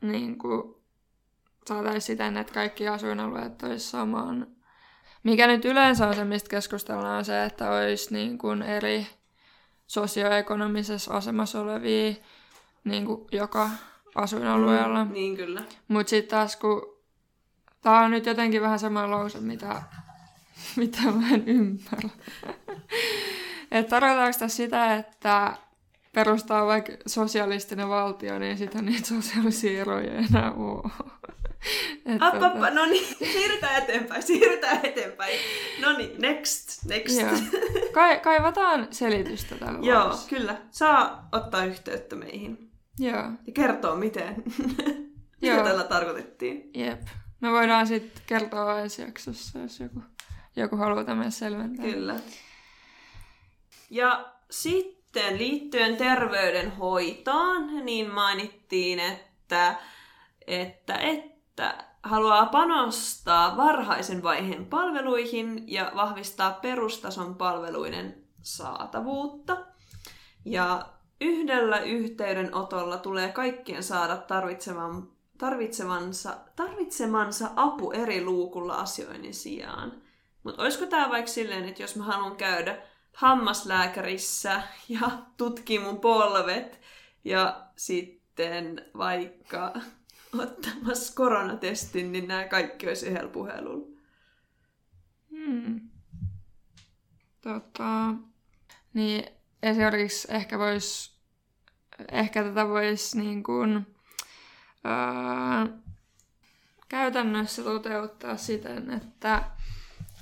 niin 0.01 0.37
kuin, 0.37 0.75
saataisiin 1.67 2.01
siten, 2.01 2.37
että 2.37 2.53
kaikki 2.53 2.87
asuinalueet 2.87 3.63
olisi 3.63 3.89
saman. 3.89 4.47
Mikä 5.23 5.47
nyt 5.47 5.65
yleensä 5.65 6.07
on 6.07 6.15
se, 6.15 6.23
mistä 6.25 6.49
keskustellaan, 6.49 7.17
on 7.17 7.25
se, 7.25 7.43
että 7.43 7.71
olisi 7.71 8.13
niin 8.13 8.37
kuin 8.37 8.61
eri 8.61 9.07
sosioekonomisessa 9.87 11.13
asemassa 11.13 11.61
olevia 11.61 12.13
niin 12.83 13.05
kuin 13.05 13.27
joka 13.31 13.69
asuinalueella. 14.15 15.05
Mm, 15.05 15.11
niin 15.11 15.35
kyllä. 15.35 15.63
Mutta 15.87 16.09
sitten 16.09 16.37
taas 16.37 16.55
kun... 16.55 16.95
Tää 17.81 17.99
on 17.99 18.11
nyt 18.11 18.25
jotenkin 18.25 18.61
vähän 18.61 18.79
sama 18.79 19.11
lause, 19.11 19.39
mitä, 19.39 19.83
mitä 20.81 21.01
mä 21.01 21.29
en 21.29 21.43
ymmärrä. 21.47 22.09
että 23.71 23.89
tarkoitaanko 23.89 24.39
tässä 24.39 24.57
sitä, 24.57 24.95
että 24.95 25.57
perustaa 26.13 26.65
vaikka 26.65 26.91
sosialistinen 27.07 27.89
valtio, 27.89 28.39
niin 28.39 28.57
sitten 28.57 28.85
niitä 28.85 29.07
sosiaalisia 29.07 29.81
eroja 29.81 30.11
ei 30.11 30.25
enää 30.29 30.51
ole. 30.51 30.91
Et 32.05 32.21
App, 32.21 32.35
tota- 32.35 32.69
no 32.73 32.85
niin, 32.85 33.15
siirrytään 33.33 33.83
eteenpäin, 33.83 34.23
siirrytään 34.23 34.79
eteenpäin. 34.83 35.39
No 35.81 35.97
niin, 35.97 36.21
next, 36.21 36.85
next. 36.85 37.21
Joo. 37.21 37.31
Kai, 37.93 38.19
kaivataan 38.19 38.87
selitystä 38.91 39.55
tällä 39.55 39.79
Joo, 39.81 40.19
kyllä. 40.29 40.57
Saa 40.71 41.29
ottaa 41.31 41.65
yhteyttä 41.65 42.15
meihin 42.15 42.71
Joo, 42.99 43.15
ja 43.17 43.53
kertoa, 43.53 43.95
miten. 43.95 44.43
Mitä 45.41 45.47
Joo. 45.47 45.63
tällä 45.63 45.83
tarkoitettiin. 45.83 46.69
jep. 46.73 47.01
Me 47.41 47.51
voidaan 47.51 47.87
sitten 47.87 48.23
kertoa 48.27 48.79
ensi 48.79 49.01
jaksossa, 49.01 49.59
jos 49.59 49.79
joku, 49.79 50.01
joku 50.55 50.75
haluaa 50.75 51.03
tämän 51.03 51.31
selventää. 51.31 51.85
Kyllä. 51.85 52.15
Ja 53.89 54.25
sitten 54.51 55.37
liittyen 55.37 55.97
terveydenhoitoon, 55.97 57.85
niin 57.85 58.09
mainittiin, 58.09 58.99
että, 58.99 59.75
että, 60.47 60.95
että 60.97 61.85
haluaa 62.03 62.45
panostaa 62.45 63.57
varhaisen 63.57 64.23
vaiheen 64.23 64.65
palveluihin 64.65 65.63
ja 65.67 65.91
vahvistaa 65.95 66.51
perustason 66.51 67.35
palveluiden 67.35 68.23
saatavuutta. 68.41 69.57
Ja 70.45 70.89
yhdellä 71.21 71.79
yhteydenotolla 71.79 72.97
tulee 72.97 73.31
kaikkien 73.31 73.83
saada 73.83 74.17
tarvitsevan, 74.17 75.07
tarvitsemansa, 75.37 76.37
tarvitsemansa 76.55 77.49
apu 77.55 77.91
eri 77.91 78.23
luukulla 78.23 78.75
asioinnin 78.75 79.33
sijaan. 79.33 80.04
Mutta 80.45 80.61
olisiko 80.61 80.85
tämä 80.85 81.09
vaikka 81.09 81.31
silleen, 81.31 81.69
että 81.69 81.81
jos 81.81 81.95
mä 81.95 82.03
haluan 82.03 82.35
käydä 82.35 82.77
hammaslääkärissä 83.13 84.61
ja 84.89 85.11
tutkia 85.37 85.81
mun 85.81 85.99
polvet 85.99 86.81
ja 87.23 87.67
sitten 87.75 88.85
vaikka 88.97 89.73
ottamassa 90.43 91.15
koronatestin, 91.15 92.11
niin 92.11 92.27
nämä 92.27 92.43
kaikki 92.43 92.87
olisi 92.87 93.07
yhdellä 93.07 93.29
puhelulla. 93.29 93.87
Hmm. 95.29 95.81
Tota, 97.41 98.13
niin 98.93 99.25
esimerkiksi 99.63 100.27
ehkä 100.31 100.59
vois, 100.59 101.19
ehkä 102.11 102.43
tätä 102.43 102.67
voisi 102.67 103.17
niin 103.17 103.43
kuin, 103.43 103.95
ää, 104.83 105.67
käytännössä 106.89 107.63
toteuttaa 107.63 108.37
siten, 108.37 108.91
että 108.91 109.43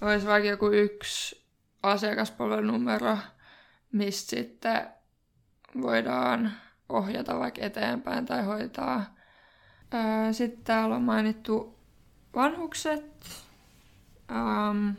olisi 0.04 0.28
vaikka 0.28 0.50
joku 0.50 0.72
yksi 0.72 1.46
asiakaspalvelunumero, 1.84 3.18
mistä 3.92 4.30
sitten 4.30 4.88
voidaan 5.82 6.52
ohjata 6.90 7.40
vaikka 7.40 7.62
eteenpäin 7.62 8.26
tai 8.26 8.44
hoitaa. 8.44 9.16
Sitten 10.32 10.64
täällä 10.64 10.96
on 10.96 11.02
mainittu 11.02 11.80
vanhukset. 12.36 13.26
Um, 14.32 14.96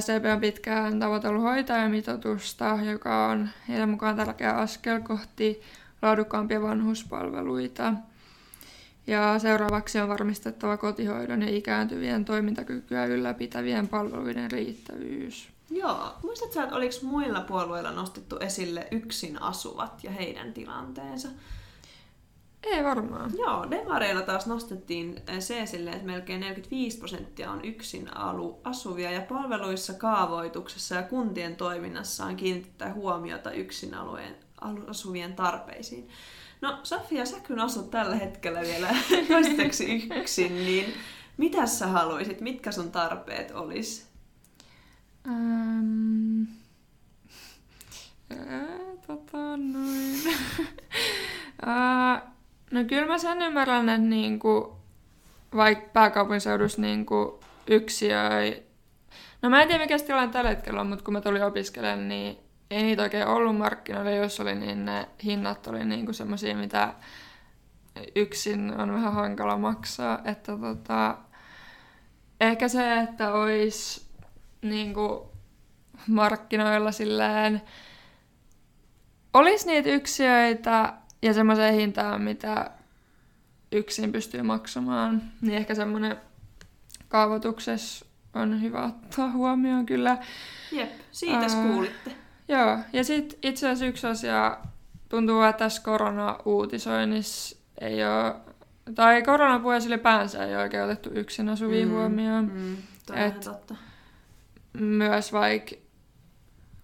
SDP 0.00 0.24
on 0.32 0.40
pitkään 0.40 1.00
tavoitellut 1.00 1.42
hoitajamitoitusta, 1.42 2.78
joka 2.84 3.26
on 3.26 3.48
heidän 3.68 3.88
mukaan 3.88 4.16
tärkeä 4.16 4.52
askel 4.56 5.00
kohti 5.00 5.62
laadukkaampia 6.02 6.62
vanhuspalveluita. 6.62 7.94
Ja 9.06 9.38
seuraavaksi 9.38 10.00
on 10.00 10.08
varmistettava 10.08 10.76
kotihoidon 10.76 11.42
ja 11.42 11.56
ikääntyvien 11.56 12.24
toimintakykyä 12.24 13.06
ylläpitävien 13.06 13.88
palveluiden 13.88 14.50
riittävyys. 14.50 15.48
Joo. 15.70 16.14
Muistatko, 16.22 16.60
että 16.60 16.76
oliko 16.76 16.94
muilla 17.02 17.40
puolueilla 17.40 17.90
nostettu 17.90 18.38
esille 18.38 18.88
yksin 18.90 19.42
asuvat 19.42 20.04
ja 20.04 20.10
heidän 20.10 20.52
tilanteensa? 20.52 21.28
Ei 22.62 22.84
varmaan. 22.84 23.30
Joo, 23.38 23.70
demareilla 23.70 24.22
taas 24.22 24.46
nostettiin 24.46 25.22
se 25.38 25.62
esille, 25.62 25.90
että 25.90 26.06
melkein 26.06 26.40
45 26.40 26.98
prosenttia 26.98 27.50
on 27.50 27.64
yksin 27.64 28.16
alu 28.16 28.60
asuvia 28.64 29.10
ja 29.10 29.20
palveluissa, 29.20 29.92
kaavoituksessa 29.92 30.94
ja 30.94 31.02
kuntien 31.02 31.56
toiminnassa 31.56 32.24
on 32.24 32.36
kiinnittää 32.36 32.92
huomiota 32.92 33.50
yksin 33.50 33.94
alueen, 33.94 34.36
asuvien 34.86 35.34
tarpeisiin. 35.34 36.08
No 36.62 36.80
Sofia, 36.82 37.26
sä 37.26 37.40
kyllä 37.40 37.62
asut 37.62 37.90
tällä 37.90 38.16
hetkellä 38.16 38.60
vielä 38.60 38.88
toistaiseksi 39.28 40.08
yksin, 40.14 40.54
niin 40.54 40.94
mitä 41.36 41.66
sä 41.66 41.86
haluaisit? 41.86 42.40
Mitkä 42.40 42.72
sun 42.72 42.92
tarpeet 42.92 43.50
olis? 43.50 44.08
Ähm, 45.28 46.42
tota 49.06 49.56
noin. 49.56 50.22
no 52.72 52.84
kyllä 52.88 53.06
mä 53.06 53.18
sen 53.18 53.42
ymmärrän, 53.42 53.88
että 53.88 54.02
niinku, 54.02 54.76
vaikka 55.56 55.90
pääkaupunkiseudussa 55.92 56.80
niinku 56.80 57.40
yksiöi... 57.66 58.62
No 59.42 59.50
mä 59.50 59.62
en 59.62 59.68
tiedä 59.68 59.84
mikä 59.84 59.98
tilanne 59.98 60.32
tällä 60.32 60.50
hetkellä 60.50 60.80
on, 60.80 60.86
mutta 60.86 61.04
kun 61.04 61.14
mä 61.14 61.20
tulin 61.20 61.44
opiskelemaan, 61.44 62.08
niin 62.08 62.38
ei 62.72 62.82
niitä 62.82 63.02
oikein 63.02 63.26
ollut 63.26 63.56
markkinoilla, 63.56 64.10
jos 64.10 64.40
oli, 64.40 64.54
niin 64.54 64.84
ne 64.84 65.08
hinnat 65.24 65.66
oli 65.66 65.84
niinku 65.84 66.12
semmoisia, 66.12 66.56
mitä 66.56 66.94
yksin 68.16 68.80
on 68.80 68.92
vähän 68.92 69.12
hankala 69.12 69.58
maksaa. 69.58 70.20
Että 70.24 70.56
tota, 70.56 71.18
ehkä 72.40 72.68
se, 72.68 72.98
että 72.98 73.32
olisi 73.32 74.06
niinku 74.62 75.32
markkinoilla 76.06 76.92
silleen, 76.92 77.62
olisi 79.34 79.66
niitä 79.66 79.88
yksiöitä 79.90 80.92
ja 81.22 81.34
semmoiseen 81.34 81.74
hintaan, 81.74 82.22
mitä 82.22 82.70
yksin 83.72 84.12
pystyy 84.12 84.42
maksamaan, 84.42 85.22
niin 85.40 85.54
ehkä 85.54 85.74
semmoinen 85.74 86.16
kaavoituksessa 87.08 88.06
on 88.34 88.62
hyvä 88.62 88.84
ottaa 88.84 89.30
huomioon 89.30 89.86
kyllä. 89.86 90.18
Jep, 90.72 90.90
siitä 91.10 91.46
Ää, 91.56 91.66
kuulitte. 91.66 92.21
Joo, 92.52 92.78
ja 92.92 93.04
sitten 93.04 93.38
itse 93.42 93.66
asiassa 93.66 93.86
yksi 93.86 94.06
asia 94.06 94.58
tuntuu, 95.08 95.42
että 95.42 95.58
tässä 95.58 95.82
korona-uutisoinnissa 95.82 97.56
ei 97.80 98.04
ole, 98.04 98.34
tai 98.94 99.22
koronapuheessa 99.22 99.88
ylipäänsä 99.88 100.44
ei 100.44 100.54
ole 100.54 100.62
oikein 100.62 100.84
otettu 100.84 101.10
yksin 101.14 101.48
asuvia 101.48 101.86
mm, 101.86 101.92
huomioon. 101.92 102.50
Mm, 102.54 102.76
Et 103.14 103.40
totta. 103.40 103.74
Myös 104.72 105.32
vaikka, 105.32 105.76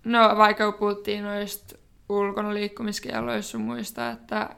no 0.05 0.35
vaikka 0.37 0.73
puhuttiin 0.73 1.25
noista 1.25 1.79
ulkona 2.09 2.55
liikkumiskielloissa 2.55 3.51
sun 3.51 3.61
muista, 3.61 4.11
että 4.11 4.51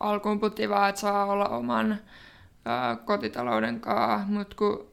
alkuun 0.00 0.40
puhuttiin 0.40 0.70
vaan, 0.70 0.88
että 0.88 1.00
saa 1.00 1.26
olla 1.26 1.48
oman 1.48 1.98
ää, 2.64 2.96
kotitalouden 2.96 3.80
kaa, 3.80 4.24
mutta 4.28 4.56
kun 4.56 4.86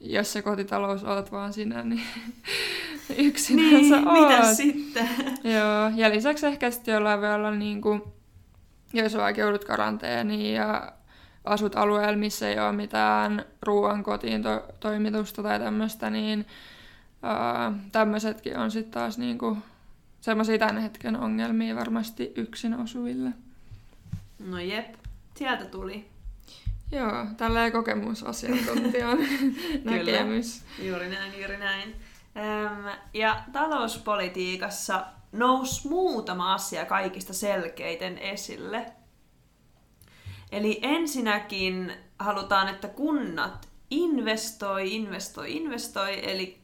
jos 0.00 0.32
se 0.32 0.42
kotitalous 0.42 1.04
oot 1.04 1.32
vaan 1.32 1.52
sinä, 1.52 1.82
niin 1.82 2.02
yksinänsä 3.18 3.96
niin, 3.96 4.08
oot. 4.08 4.28
mitä 4.28 4.54
sitten? 4.54 5.08
Joo, 5.54 5.90
ja 5.96 6.10
lisäksi 6.10 6.46
ehkä 6.46 6.70
sitten 6.70 6.94
jollain 6.94 7.20
voi 7.20 7.34
olla 7.34 7.50
niin 7.50 7.80
kuin, 7.80 8.02
jos 8.92 9.16
vaikka 9.16 9.40
joudut 9.40 9.64
karanteeniin 9.64 10.54
ja 10.54 10.92
asut 11.44 11.76
alueella, 11.76 12.16
missä 12.16 12.48
ei 12.48 12.58
ole 12.58 12.72
mitään 12.72 13.44
ruoan 13.62 14.02
kotiin 14.02 14.42
to- 14.42 14.68
toimitusta 14.80 15.42
tai 15.42 15.58
tämmöistä, 15.58 16.10
niin 16.10 16.40
uh, 16.40 17.76
tämmöisetkin 17.92 18.58
on 18.58 18.70
sitten 18.70 18.92
taas 18.92 19.18
niinku 19.18 19.58
semmoisia 20.20 20.58
tämän 20.58 20.78
hetken 20.78 21.16
ongelmia 21.16 21.76
varmasti 21.76 22.32
yksin 22.36 22.74
osuville. 22.74 23.30
No 24.38 24.58
jep, 24.58 24.94
sieltä 25.36 25.64
tuli. 25.64 26.08
Joo, 26.92 27.26
tällä 27.36 27.70
kokemusasiantuntijan 27.70 29.18
näkemys. 29.84 30.62
juuri 30.78 31.08
näin, 31.08 31.40
juuri 31.40 31.56
näin. 31.56 31.94
Ja 33.14 33.42
talouspolitiikassa 33.52 35.06
nousi 35.32 35.88
muutama 35.88 36.54
asia 36.54 36.84
kaikista 36.84 37.34
selkeiten 37.34 38.18
esille. 38.18 38.92
Eli 40.52 40.78
ensinnäkin 40.82 41.92
halutaan, 42.18 42.68
että 42.68 42.88
kunnat 42.88 43.68
investoi, 43.90 44.94
investoi, 44.94 45.56
investoi, 45.56 46.30
eli 46.30 46.62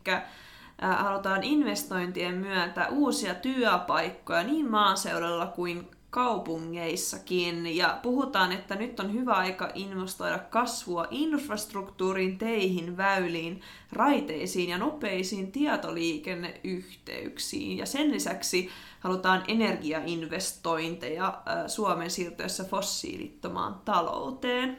halutaan 0.83 1.43
investointien 1.43 2.35
myötä 2.35 2.89
uusia 2.89 3.35
työpaikkoja 3.35 4.43
niin 4.43 4.71
maaseudulla 4.71 5.47
kuin 5.47 5.91
kaupungeissakin. 6.11 7.77
Ja 7.77 7.99
puhutaan, 8.03 8.53
että 8.53 8.75
nyt 8.75 9.01
on 9.01 9.13
hyvä 9.13 9.33
aika 9.33 9.71
investoida 9.75 10.39
kasvua 10.39 11.07
infrastruktuuriin, 11.11 12.39
teihin, 12.39 12.97
väyliin, 12.97 13.61
raiteisiin 13.93 14.71
ja 14.71 14.79
nopeisiin 14.79 15.53
tietoliikenneyhteyksiin. 15.53 17.79
Ja 17.79 17.87
sen 17.87 18.13
lisäksi 18.13 18.71
halutaan 19.01 19.45
energiainvestointeja 19.49 21.43
Suomen 21.67 22.11
siirtyessä 22.11 22.65
fossiilittomaan 22.65 23.81
talouteen. 23.85 24.79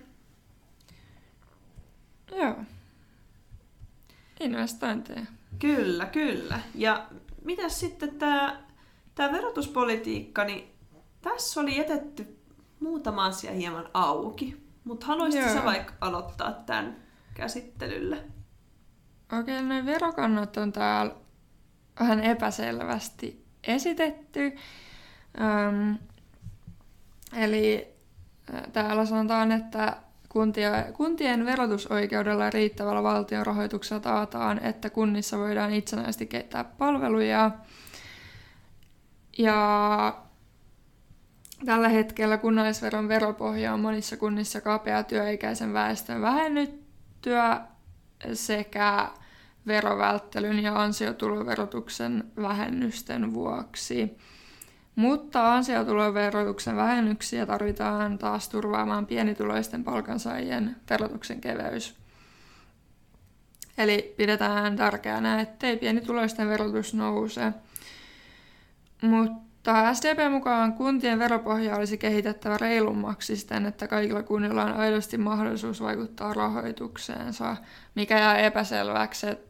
Joo. 2.35 2.55
Investointeja. 4.39 5.25
Kyllä, 5.59 6.05
kyllä. 6.05 6.59
Ja 6.75 7.07
mitä 7.43 7.69
sitten 7.69 8.15
tämä 8.15 8.67
tämä 9.17 9.31
verotuspolitiikka, 9.31 10.43
niin 10.43 10.67
tässä 11.27 11.61
oli 11.61 11.77
jätetty 11.77 12.37
muutama 12.79 13.25
asia 13.25 13.51
hieman 13.51 13.89
auki. 13.93 14.67
Mutta 14.83 15.05
haluaisitko 15.05 15.49
sä 15.49 15.65
vaikka 15.65 15.93
aloittaa 16.01 16.51
tämän 16.51 16.95
käsittelyllä? 17.33 18.17
Okei, 19.39 19.55
okay, 19.55 19.61
noin 19.61 19.85
verokannat 19.85 20.57
on 20.57 20.71
täällä 20.71 21.15
vähän 21.99 22.19
epäselvästi 22.19 23.45
esitetty. 23.63 24.55
Öm, 25.41 25.97
eli 27.35 27.87
täällä 28.73 29.05
sanotaan, 29.05 29.51
että 29.51 29.97
kuntia, 30.29 30.71
kuntien 30.93 31.45
verotusoikeudella 31.45 32.43
ja 32.43 32.49
riittävällä 32.49 33.03
valtion 33.03 33.45
rahoituksella 33.45 33.99
taataan, 33.99 34.59
että 34.63 34.89
kunnissa 34.89 35.37
voidaan 35.37 35.73
itsenäisesti 35.73 36.25
kehittää 36.25 36.63
palveluja. 36.63 37.51
Ja 39.37 40.26
tällä 41.65 41.89
hetkellä 41.89 42.37
kunnallisveron 42.37 43.07
veropohja 43.07 43.73
on 43.73 43.79
monissa 43.79 44.17
kunnissa 44.17 44.61
kapea 44.61 45.03
työikäisen 45.03 45.73
väestön 45.73 46.21
vähennyttyä 46.21 47.61
sekä 48.33 49.09
verovälttelyn 49.67 50.63
ja 50.63 50.81
ansiotuloverotuksen 50.81 52.23
vähennysten 52.41 53.33
vuoksi. 53.33 54.17
Mutta 54.95 55.53
ansiotuloverotuksen 55.53 56.75
vähennyksiä 56.75 57.45
tarvitaan 57.45 58.17
taas 58.17 58.49
turvaamaan 58.49 59.05
pienituloisten 59.05 59.83
palkansaajien 59.83 60.75
verotuksen 60.89 61.41
keveys. 61.41 61.95
Eli 63.77 64.13
pidetään 64.17 64.75
tärkeänä, 64.75 65.41
ettei 65.41 65.77
pienituloisten 65.77 66.49
verotus 66.49 66.93
nouse. 66.93 67.53
Mutta 69.01 69.46
SDP 69.93 70.31
mukaan 70.31 70.73
kuntien 70.73 71.19
veropohja 71.19 71.75
olisi 71.75 71.97
kehitettävä 71.97 72.57
reilummaksi 72.57 73.35
siten, 73.35 73.65
että 73.65 73.87
kaikilla 73.87 74.23
kunnilla 74.23 74.63
on 74.63 74.73
aidosti 74.73 75.17
mahdollisuus 75.17 75.81
vaikuttaa 75.81 76.33
rahoitukseensa, 76.33 77.57
mikä 77.95 78.19
jää 78.19 78.37
epäselväksi, 78.37 79.27
että 79.27 79.47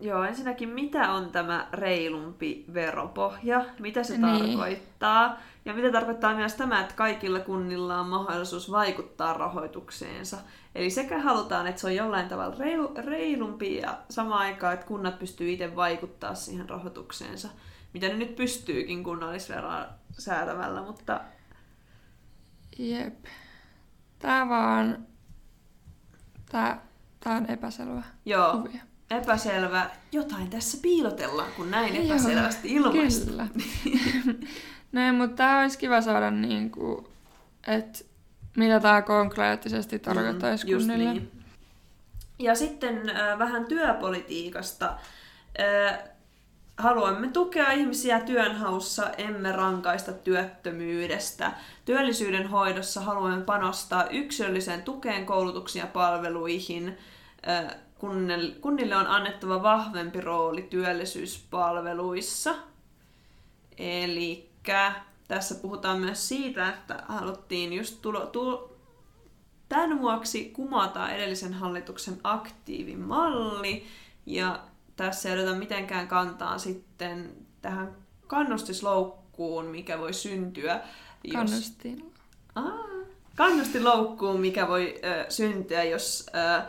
Joo, 0.00 0.24
ensinnäkin 0.24 0.68
mitä 0.68 1.12
on 1.12 1.30
tämä 1.30 1.68
reilumpi 1.72 2.64
veropohja, 2.74 3.64
mitä 3.78 4.02
se 4.02 4.18
Niin. 4.18 4.22
tarkoittaa, 4.22 5.38
ja 5.64 5.74
mitä 5.74 5.92
tarkoittaa 5.92 6.34
myös 6.34 6.54
tämä, 6.54 6.80
että 6.80 6.94
kaikilla 6.94 7.40
kunnilla 7.40 8.00
on 8.00 8.06
mahdollisuus 8.06 8.70
vaikuttaa 8.70 9.32
rahoitukseensa. 9.32 10.36
Eli 10.74 10.90
sekä 10.90 11.18
halutaan, 11.18 11.66
että 11.66 11.80
se 11.80 11.86
on 11.86 11.94
jollain 11.94 12.28
tavalla 12.28 12.56
reilu, 12.58 12.92
reilumpi 13.06 13.76
ja 13.76 13.98
samaan 14.10 14.40
aikaan, 14.40 14.74
että 14.74 14.86
kunnat 14.86 15.18
pystyy 15.18 15.52
itse 15.52 15.76
vaikuttaa 15.76 16.34
siihen 16.34 16.68
rahoitukseensa, 16.68 17.48
mitä 17.94 18.08
ne 18.08 18.14
nyt 18.14 18.36
pystyykin 18.36 19.04
kunnallisveroa 19.04 19.86
säätämällä, 20.18 20.82
mutta 20.82 21.20
Jep. 22.78 23.24
Tää 24.18 24.48
vaan... 24.48 25.06
Tää, 26.52 26.82
tää 27.20 27.36
on 27.36 27.46
epäselvä 27.50 28.02
joo, 28.24 28.52
kuvio. 28.52 28.80
epäselvä. 29.10 29.90
Jotain 30.12 30.50
tässä 30.50 30.78
piilotellaan, 30.82 31.52
kun 31.56 31.70
näin 31.70 31.94
Joo, 31.96 32.04
epäselvästi 32.04 32.72
ilmaista. 32.72 33.26
Kyllä. 33.30 33.46
Näin, 34.92 35.14
mutta 35.14 35.36
tää 35.36 35.60
olisi 35.60 35.78
kiva 35.78 36.00
saada 36.00 36.30
niinku, 36.30 37.08
että 37.66 37.98
mitä 38.56 38.80
tää 38.80 39.02
konkreettisesti 39.02 39.98
tarkoittaisi 39.98 40.66
Mm, 40.66 40.78
kunnille. 40.78 41.12
Niin. 41.12 41.30
Ja 42.38 42.54
sitten 42.54 43.10
äh, 43.10 43.38
vähän 43.38 43.66
työpolitiikasta. 43.66 44.98
Äh, 45.60 45.98
haluamme 46.78 47.28
tukea 47.28 47.72
ihmisiä 47.72 48.20
työnhaussa, 48.20 49.10
emme 49.10 49.52
rankaista 49.52 50.12
työttömyydestä. 50.12 51.52
Työllisyyden 51.84 52.48
hoidossa 52.48 53.00
haluamme 53.00 53.44
panostaa 53.44 54.08
yksilölliseen 54.08 54.82
tukeen, 54.82 55.26
koulutuksiin 55.26 55.80
ja 55.80 55.86
palveluihin. 55.86 56.98
Kunnille, 58.60 58.96
on 58.96 59.06
annettava 59.06 59.62
vahvempi 59.62 60.20
rooli 60.20 60.62
työllisyyspalveluissa. 60.62 62.54
Eli 63.78 64.50
tässä 65.28 65.54
puhutaan 65.54 66.00
myös 66.00 66.28
siitä, 66.28 66.68
että 66.68 67.02
haluttiin 67.08 67.72
just 67.72 68.02
tulo, 68.02 68.26
tulo, 68.26 68.74
Tämän 69.68 70.00
vuoksi 70.00 70.44
kumotaan 70.44 71.10
edellisen 71.10 71.54
hallituksen 71.54 72.20
aktiivimalli 72.24 73.86
ja 74.26 74.60
tässä 74.96 75.28
ei 75.28 75.34
oteta 75.34 75.56
mitenkään 75.56 76.08
kantaa 76.08 76.58
sitten 76.58 77.32
tähän 77.62 77.96
kannustisloukkuun, 78.26 79.66
mikä 79.66 79.98
voi 79.98 80.12
syntyä. 80.12 80.80
Jos... 81.24 81.32
Kannustin. 81.32 82.12
Aa, 82.54 82.84
kannustinloukkuun, 83.36 84.40
mikä 84.40 84.68
voi 84.68 84.94
ö, 85.04 85.24
syntyä, 85.28 85.84
jos 85.84 86.26
ö, 86.34 86.62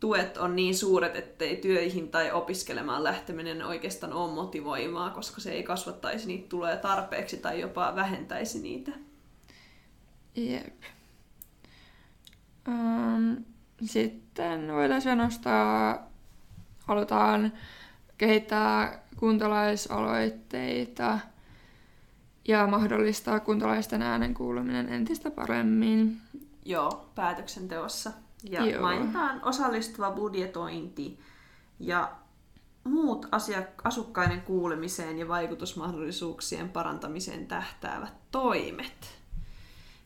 tuet 0.00 0.36
on 0.36 0.56
niin 0.56 0.76
suuret, 0.76 1.16
ettei 1.16 1.56
työihin 1.56 2.08
tai 2.08 2.32
opiskelemaan 2.32 3.04
lähteminen 3.04 3.66
oikeastaan 3.66 4.12
ole 4.12 4.32
motivoimaa, 4.32 5.10
koska 5.10 5.40
se 5.40 5.52
ei 5.52 5.62
kasvattaisi 5.62 6.26
niitä 6.26 6.48
tuloja 6.48 6.76
tarpeeksi 6.76 7.36
tai 7.36 7.60
jopa 7.60 7.92
vähentäisi 7.94 8.58
niitä. 8.58 8.92
Jep. 10.34 10.82
Um, 12.68 13.44
sitten 13.84 14.72
voitaisiin 14.72 15.18
nostaa, 15.18 16.09
halutaan 16.90 17.52
kehittää 18.18 19.02
kuntalaisaloitteita 19.16 21.18
ja 22.48 22.66
mahdollistaa 22.66 23.40
kuntalaisten 23.40 24.02
äänen 24.02 24.34
kuuluminen 24.34 24.88
entistä 24.88 25.30
paremmin. 25.30 26.20
Joo, 26.64 27.10
päätöksenteossa. 27.14 28.12
Ja 28.50 28.66
Joo. 28.66 28.82
mainitaan 28.82 29.40
osallistuva 29.44 30.10
budjetointi 30.10 31.18
ja 31.80 32.12
muut 32.84 33.28
asia, 33.32 33.62
asukkaiden 33.84 34.40
kuulemiseen 34.40 35.18
ja 35.18 35.28
vaikutusmahdollisuuksien 35.28 36.68
parantamiseen 36.68 37.46
tähtäävät 37.46 38.12
toimet. 38.30 39.20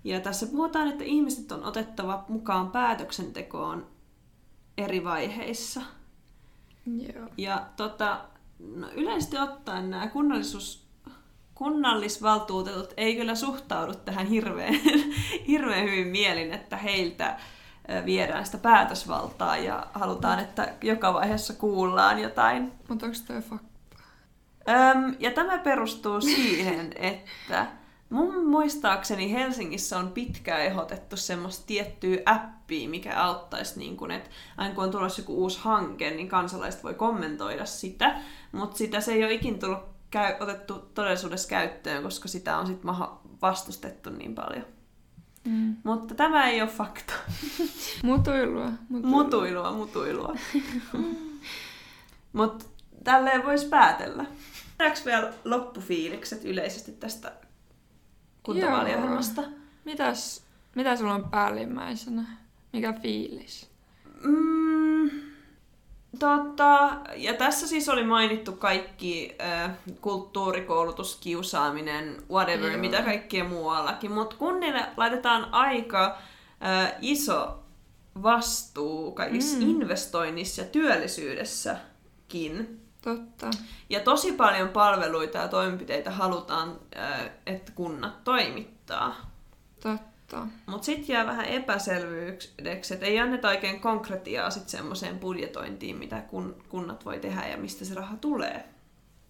Ja 0.04 0.20
tässä 0.20 0.46
puhutaan, 0.46 0.88
että 0.88 1.04
ihmiset 1.04 1.52
on 1.52 1.64
otettava 1.64 2.24
mukaan 2.28 2.70
päätöksentekoon 2.70 3.86
eri 4.78 5.04
vaiheissa. 5.04 5.82
Joo. 6.86 7.28
Ja 7.36 7.66
tota, 7.76 8.20
no 8.76 8.88
yleisesti 8.94 9.38
ottaen 9.38 9.90
nämä 9.90 10.06
kunnallisuus, 10.08 10.86
kunnallisvaltuutetut 11.54 12.94
ei 12.96 13.16
kyllä 13.16 13.34
suhtaudu 13.34 13.94
tähän 13.94 14.26
hirveän, 14.26 14.74
hirveän 15.48 15.84
hyvin 15.84 16.06
mielin, 16.06 16.52
että 16.52 16.76
heiltä 16.76 17.38
viedään 18.04 18.46
sitä 18.46 18.58
päätösvaltaa 18.58 19.56
ja 19.56 19.86
halutaan, 19.94 20.38
että 20.38 20.74
joka 20.82 21.14
vaiheessa 21.14 21.52
kuullaan 21.54 22.18
jotain. 22.18 22.72
Mutta 22.88 23.06
onko 23.06 23.18
toi 23.26 23.42
fakta? 23.42 23.74
Öm, 24.68 25.16
ja 25.18 25.30
tämä 25.30 25.58
perustuu 25.58 26.20
siihen, 26.20 26.92
että 26.96 27.66
mun 28.14 28.46
muistaakseni 28.46 29.32
Helsingissä 29.32 29.98
on 29.98 30.12
pitkään 30.12 30.60
ehdotettu 30.60 31.16
semmoista 31.16 31.66
tiettyä 31.66 32.18
appia, 32.26 32.88
mikä 32.88 33.22
auttaisi, 33.22 33.78
niin 33.78 33.96
kun, 33.96 34.10
että 34.10 34.30
aina 34.56 34.74
kun 34.74 34.84
on 34.84 34.90
tulossa 34.90 35.20
joku 35.20 35.42
uusi 35.42 35.58
hanke, 35.60 36.10
niin 36.10 36.28
kansalaiset 36.28 36.84
voi 36.84 36.94
kommentoida 36.94 37.64
sitä, 37.64 38.20
mutta 38.52 38.76
sitä 38.76 39.00
se 39.00 39.12
ei 39.12 39.24
ole 39.24 39.32
ikin 39.32 39.58
tullut 39.58 39.78
käy, 40.10 40.34
otettu 40.40 40.90
todellisuudessa 40.94 41.48
käyttöön, 41.48 42.02
koska 42.02 42.28
sitä 42.28 42.58
on 42.58 42.66
sitten 42.66 42.90
vastustettu 43.42 44.10
niin 44.10 44.34
paljon. 44.34 44.64
Mm. 45.44 45.76
Mutta 45.84 46.14
tämä 46.14 46.48
ei 46.48 46.62
ole 46.62 46.70
fakta. 46.70 47.14
Mutuilua. 48.02 48.70
mutuilua. 48.88 49.10
Mutuilua, 49.10 49.72
mutuilua. 49.72 50.34
Mutta 52.32 52.64
tälleen 53.04 53.44
voisi 53.44 53.66
päätellä. 53.66 54.24
Tehdäänkö 54.78 55.00
vielä 55.04 55.32
loppufiilikset 55.44 56.44
yleisesti 56.44 56.92
tästä 56.92 57.32
kuntavaaliohjelmasta? 58.44 59.42
Mitäs, 59.84 60.42
mitä 60.74 60.96
sulla 60.96 61.14
on 61.14 61.30
päällimmäisenä? 61.30 62.24
Mikä 62.72 62.92
fiilis? 62.92 63.70
Mm, 64.24 65.10
tota, 66.18 66.96
ja 67.16 67.34
tässä 67.34 67.68
siis 67.68 67.88
oli 67.88 68.04
mainittu 68.04 68.52
kaikki 68.52 69.34
äh, 69.40 69.70
kulttuurikoulutus, 70.00 71.16
kiusaaminen, 71.16 72.16
whatever, 72.30 72.70
Joo. 72.70 72.80
mitä 72.80 73.02
kaikkea 73.02 73.44
muuallakin. 73.44 74.12
Mutta 74.12 74.36
kunnille 74.36 74.86
laitetaan 74.96 75.54
aika 75.54 76.18
äh, 76.64 76.92
iso 77.00 77.58
vastuu 78.22 79.12
kaikissa 79.12 79.58
Mm. 79.58 79.64
mm. 79.64 79.70
investoinnissa 79.70 80.62
ja 80.62 80.68
työllisyydessäkin. 80.68 82.80
Totta. 83.04 83.50
Ja 83.90 84.00
tosi 84.00 84.32
paljon 84.32 84.68
palveluita 84.68 85.38
ja 85.38 85.48
toimenpiteitä 85.48 86.10
halutaan, 86.10 86.80
äh, 86.96 87.30
että 87.46 87.72
kunnat 87.72 88.24
toimittaa. 88.24 89.30
Totta. 89.82 90.46
Mutta 90.66 90.84
sitten 90.84 91.14
jää 91.14 91.26
vähän 91.26 91.44
epäselvyydeksi, 91.44 92.94
että 92.94 93.06
ei 93.06 93.20
anneta 93.20 93.48
oikein 93.48 93.80
konkretiaa 93.80 94.50
sit 94.50 94.68
semmoiseen 94.68 95.18
budjetointiin, 95.18 95.96
mitä 95.96 96.20
kun, 96.20 96.64
kunnat 96.68 97.04
voi 97.04 97.18
tehdä 97.18 97.46
ja 97.46 97.56
mistä 97.56 97.84
se 97.84 97.94
raha 97.94 98.16
tulee. 98.16 98.68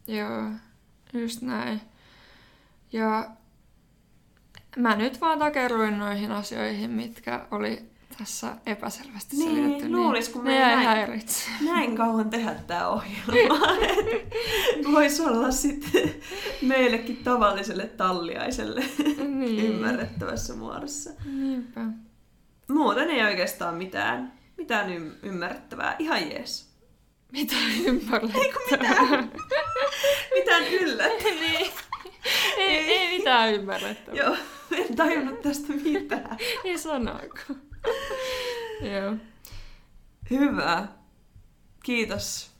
Joo, 0.06 0.50
just 1.12 1.42
näin. 1.42 1.80
Ja 2.92 3.30
mä 4.76 4.96
nyt 4.96 5.20
vaan 5.20 5.38
takeruin 5.38 5.98
noihin 5.98 6.32
asioihin, 6.32 6.90
mitkä 6.90 7.46
oli 7.50 7.93
tässä 8.18 8.56
epäselvästi 8.66 9.36
Niin, 9.36 9.56
selitetty. 9.56 9.92
luulis, 9.92 10.28
kun 10.28 10.44
ne 10.44 10.50
me 10.50 10.58
näin- 10.60 10.86
häiritse. 10.86 11.50
Näin 11.60 11.96
kauan 11.96 12.30
tehdä 12.30 12.54
tämä 12.66 12.88
ohjelma. 12.88 13.66
Voisi 14.92 15.22
olla 15.22 15.50
sitten 15.50 16.14
meillekin 16.62 17.16
tavalliselle 17.16 17.86
talliaiselle 17.86 18.84
niin. 19.28 19.64
ymmärrettävässä 19.64 20.54
muodossa. 20.54 21.10
Niinpä. 21.24 21.80
Muuten 22.68 23.10
ei 23.10 23.22
oikeastaan 23.24 23.74
mitään, 23.74 24.32
mitään 24.56 24.90
ym- 24.90 25.14
ymmärrettävää. 25.22 25.96
Ihan 25.98 26.30
jees. 26.30 26.74
Mitä 27.32 27.54
ymmärrettävää? 27.86 28.50
mitään. 28.70 29.32
Mitään 30.34 30.64
yllättävää. 30.68 31.34
niin. 31.40 31.70
ei, 32.58 32.76
ei 32.98 33.18
mitään 33.18 33.54
ymmärrettävää. 33.54 34.20
Joo, 34.22 34.36
en 34.70 34.96
tajunnut 34.96 35.42
tästä 35.42 35.72
mitään. 35.72 36.36
Ei 36.64 36.78
sanaakaan. 36.78 37.60
Joo. 38.92 39.14
Hyvä. 40.30 40.88
Kiitos. 41.84 42.50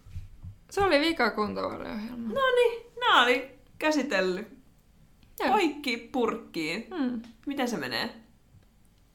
Se 0.71 0.81
oli 0.81 1.01
vika 1.01 1.31
kuntavaaliohjelma. 1.31 2.29
No 2.35 2.41
niin, 2.55 2.87
nää 3.01 3.23
oli 3.23 3.51
käsitellyt. 3.79 4.49
Joo. 5.41 5.51
Poikki 5.51 5.97
purkkiin. 5.97 6.87
Hmm. 6.97 7.23
Miten 7.47 7.69
se 7.69 7.77
menee? 7.77 8.15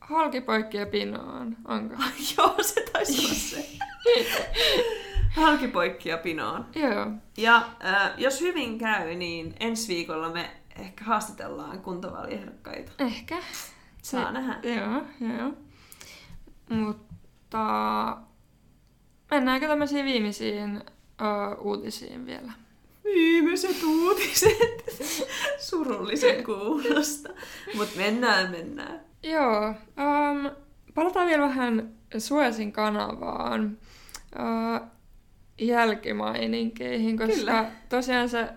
Halki 0.01 0.41
poikki 0.41 0.77
ja 0.77 0.85
pinoon. 0.85 1.57
Onko? 1.67 1.95
Joo, 2.37 2.55
se 2.61 2.85
taisi 2.93 3.25
olla 3.25 3.33
se. 3.33 3.69
Halkipoikki 5.35 6.09
ja 6.09 6.17
pinoon. 6.17 6.65
Joo. 6.75 7.11
Ja 7.37 7.55
äh, 7.85 8.11
jos 8.17 8.41
hyvin 8.41 8.77
käy, 8.77 9.15
niin 9.15 9.53
ensi 9.59 9.93
viikolla 9.93 10.29
me 10.29 10.49
ehkä 10.79 11.03
haastatellaan 11.03 11.79
kuntavaaliehdokkaita. 11.81 12.91
Ehkä. 12.99 13.37
Saa 14.01 14.31
nähdä. 14.31 14.59
Joo, 14.63 15.03
joo. 15.37 15.53
Mutta 16.69 18.17
mennäänkö 19.31 19.67
tämmöisiin 19.67 20.05
viimeisiin 20.05 20.77
uh, 20.77 21.65
uutisiin 21.65 22.25
vielä? 22.25 22.51
Viimeiset 23.03 23.83
uutiset. 23.83 24.85
Surullisen 25.69 26.43
kuulosta. 26.43 27.29
Mutta 27.75 27.97
mennään, 27.97 28.51
mennään. 28.51 29.01
Joo. 29.23 29.69
Um, 29.69 30.51
palataan 30.93 31.27
vielä 31.27 31.43
vähän 31.43 31.93
Suesin 32.17 32.71
kanavaan. 32.71 33.77
Uh, 34.39 34.87
jälkimaininkeihin, 35.61 37.17
koska 37.17 37.35
Kyllä. 37.35 37.71
tosiaan 37.89 38.29
se 38.29 38.49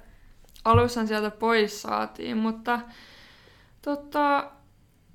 alussan 0.65 1.09
sieltä 1.09 1.31
pois 1.31 1.83
saatiin, 1.83 2.37
mutta 2.37 2.81
tota, 3.83 4.51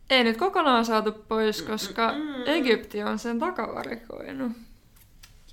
ei 0.10 0.24
nyt 0.24 0.38
kokonaan 0.38 0.86
saatu 0.86 1.12
pois, 1.12 1.62
koska 1.62 2.12
Mm-mm. 2.12 2.44
Egypti 2.46 3.04
on 3.04 3.20
sen 3.20 3.40
takavarikoinut. 3.40 4.52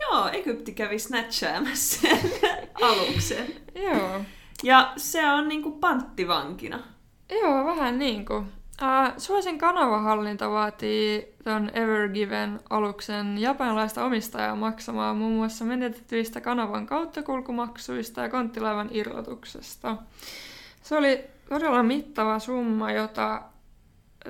Joo, 0.00 0.28
Egypti 0.32 0.72
kävi 0.72 0.98
snatchaamassa 0.98 2.00
sen 2.00 2.18
aluksen. 2.82 3.46
Joo. 3.74 4.20
Ja 4.62 4.92
se 4.96 5.26
on 5.26 5.48
niinku 5.48 5.70
panttivankina. 5.70 6.80
Joo, 7.30 7.64
vähän 7.64 7.98
niin 7.98 8.26
kuin. 8.26 8.46
Uh, 8.82 9.12
Suosin 9.18 9.58
kanavahallinta 9.58 10.50
vaatii 10.50 11.34
ton 11.44 11.70
Ever 11.74 12.08
Given 12.08 12.60
aluksen 12.70 13.38
japanilaista 13.38 14.04
omistajaa 14.04 14.56
maksamaan 14.56 15.16
muun 15.16 15.32
muassa 15.32 15.64
menetetyistä 15.64 16.40
kanavan 16.40 16.86
kauttakulkumaksuista 16.86 18.20
ja 18.20 18.28
konttilaivan 18.28 18.88
irrotuksesta. 18.92 19.96
Se 20.82 20.96
oli 20.96 21.24
todella 21.48 21.82
mittava 21.82 22.38
summa, 22.38 22.92
jota 22.92 23.42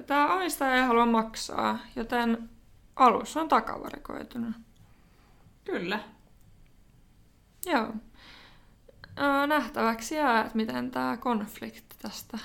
tämä 0.02 0.34
omistaja 0.34 0.74
ei 0.74 0.82
halua 0.82 1.06
maksaa, 1.06 1.78
joten 1.96 2.50
alus 2.96 3.36
on 3.36 3.48
takavarikoitunut. 3.48 4.54
Kyllä. 5.64 6.00
Joo. 7.66 7.92
Nähtäväksi 9.46 10.14
jää, 10.14 10.40
että 10.40 10.56
miten 10.56 10.90
tämä 10.90 11.16
konflikti 11.16 11.96
tästä 12.02 12.38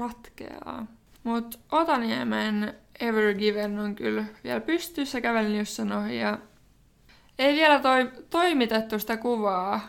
ratkeaa. 0.00 0.86
Mutta 1.24 1.58
Otaniemen 1.72 2.74
Ever 3.00 3.34
Given 3.34 3.78
on 3.78 3.94
kyllä 3.94 4.24
vielä 4.44 4.60
pystyssä, 4.60 5.20
kävelin 5.20 5.66
sen 5.66 5.92
ohi 5.92 6.18
ja 6.18 6.38
ei 7.38 7.54
vielä 7.54 7.80
toi, 7.80 8.12
toimitettu 8.30 8.98
sitä 8.98 9.16
kuvaa 9.16 9.80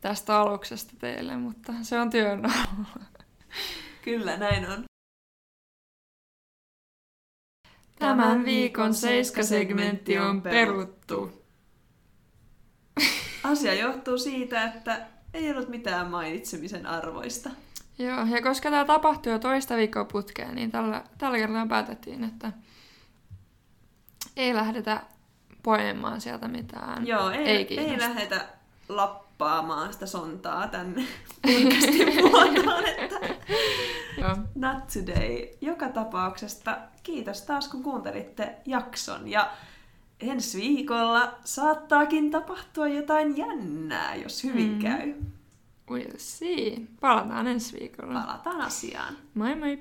tästä 0.00 0.40
aluksesta 0.40 0.92
teille, 0.98 1.36
mutta 1.36 1.72
se 1.82 2.00
on 2.00 2.10
työn 2.10 2.44
alla. 2.46 3.04
Kyllä, 4.02 4.36
näin 4.36 4.70
on. 4.70 4.84
Tämän 8.08 8.44
viikon 8.44 8.94
Seiska-segmentti 8.94 10.18
on 10.18 10.42
peruttu. 10.42 11.44
Asia 13.44 13.74
johtuu 13.74 14.18
siitä, 14.18 14.64
että 14.64 15.06
ei 15.34 15.50
ollut 15.50 15.68
mitään 15.68 16.10
mainitsemisen 16.10 16.86
arvoista. 16.86 17.50
Joo, 17.98 18.26
ja 18.26 18.42
koska 18.42 18.70
tämä 18.70 18.84
tapahtui 18.84 19.32
jo 19.32 19.38
toista 19.38 19.76
viikkoa 19.76 20.04
putkeen, 20.04 20.54
niin 20.54 20.70
tällä, 20.70 21.04
tällä 21.18 21.38
kertaa 21.38 21.66
päätettiin, 21.66 22.24
että 22.24 22.52
ei 24.36 24.54
lähdetä 24.54 25.00
poimaan 25.62 26.20
sieltä 26.20 26.48
mitään. 26.48 27.06
Joo, 27.06 27.30
ei, 27.30 27.38
ei, 27.38 27.56
ei, 27.56 27.64
kiinnosta. 27.64 27.92
ei 27.92 28.00
lähdetä 28.08 28.46
lappaamaan 28.88 29.92
sitä 29.92 30.06
sontaa 30.06 30.68
tänne 30.68 31.04
podcastin 31.42 32.14
muotoon, 32.24 32.86
että. 32.86 33.33
Not 34.54 34.86
today. 34.92 35.48
Joka 35.60 35.88
tapauksesta 35.88 36.78
kiitos 37.02 37.42
taas 37.42 37.68
kun 37.68 37.82
kuuntelitte 37.82 38.54
jakson 38.66 39.28
ja 39.28 39.50
ensi 40.20 40.58
viikolla 40.60 41.34
saattaakin 41.44 42.30
tapahtua 42.30 42.88
jotain 42.88 43.36
jännää, 43.36 44.14
jos 44.14 44.44
hyvin 44.44 44.72
Mm. 44.72 44.78
käy. 44.78 45.14
We'll 45.90 46.14
see. 46.18 46.76
Palataan 47.00 47.46
ensi 47.46 47.78
viikolla. 47.80 48.20
Palataan 48.20 48.60
asiaan. 48.60 49.16
Moi 49.34 49.54
moi! 49.54 49.78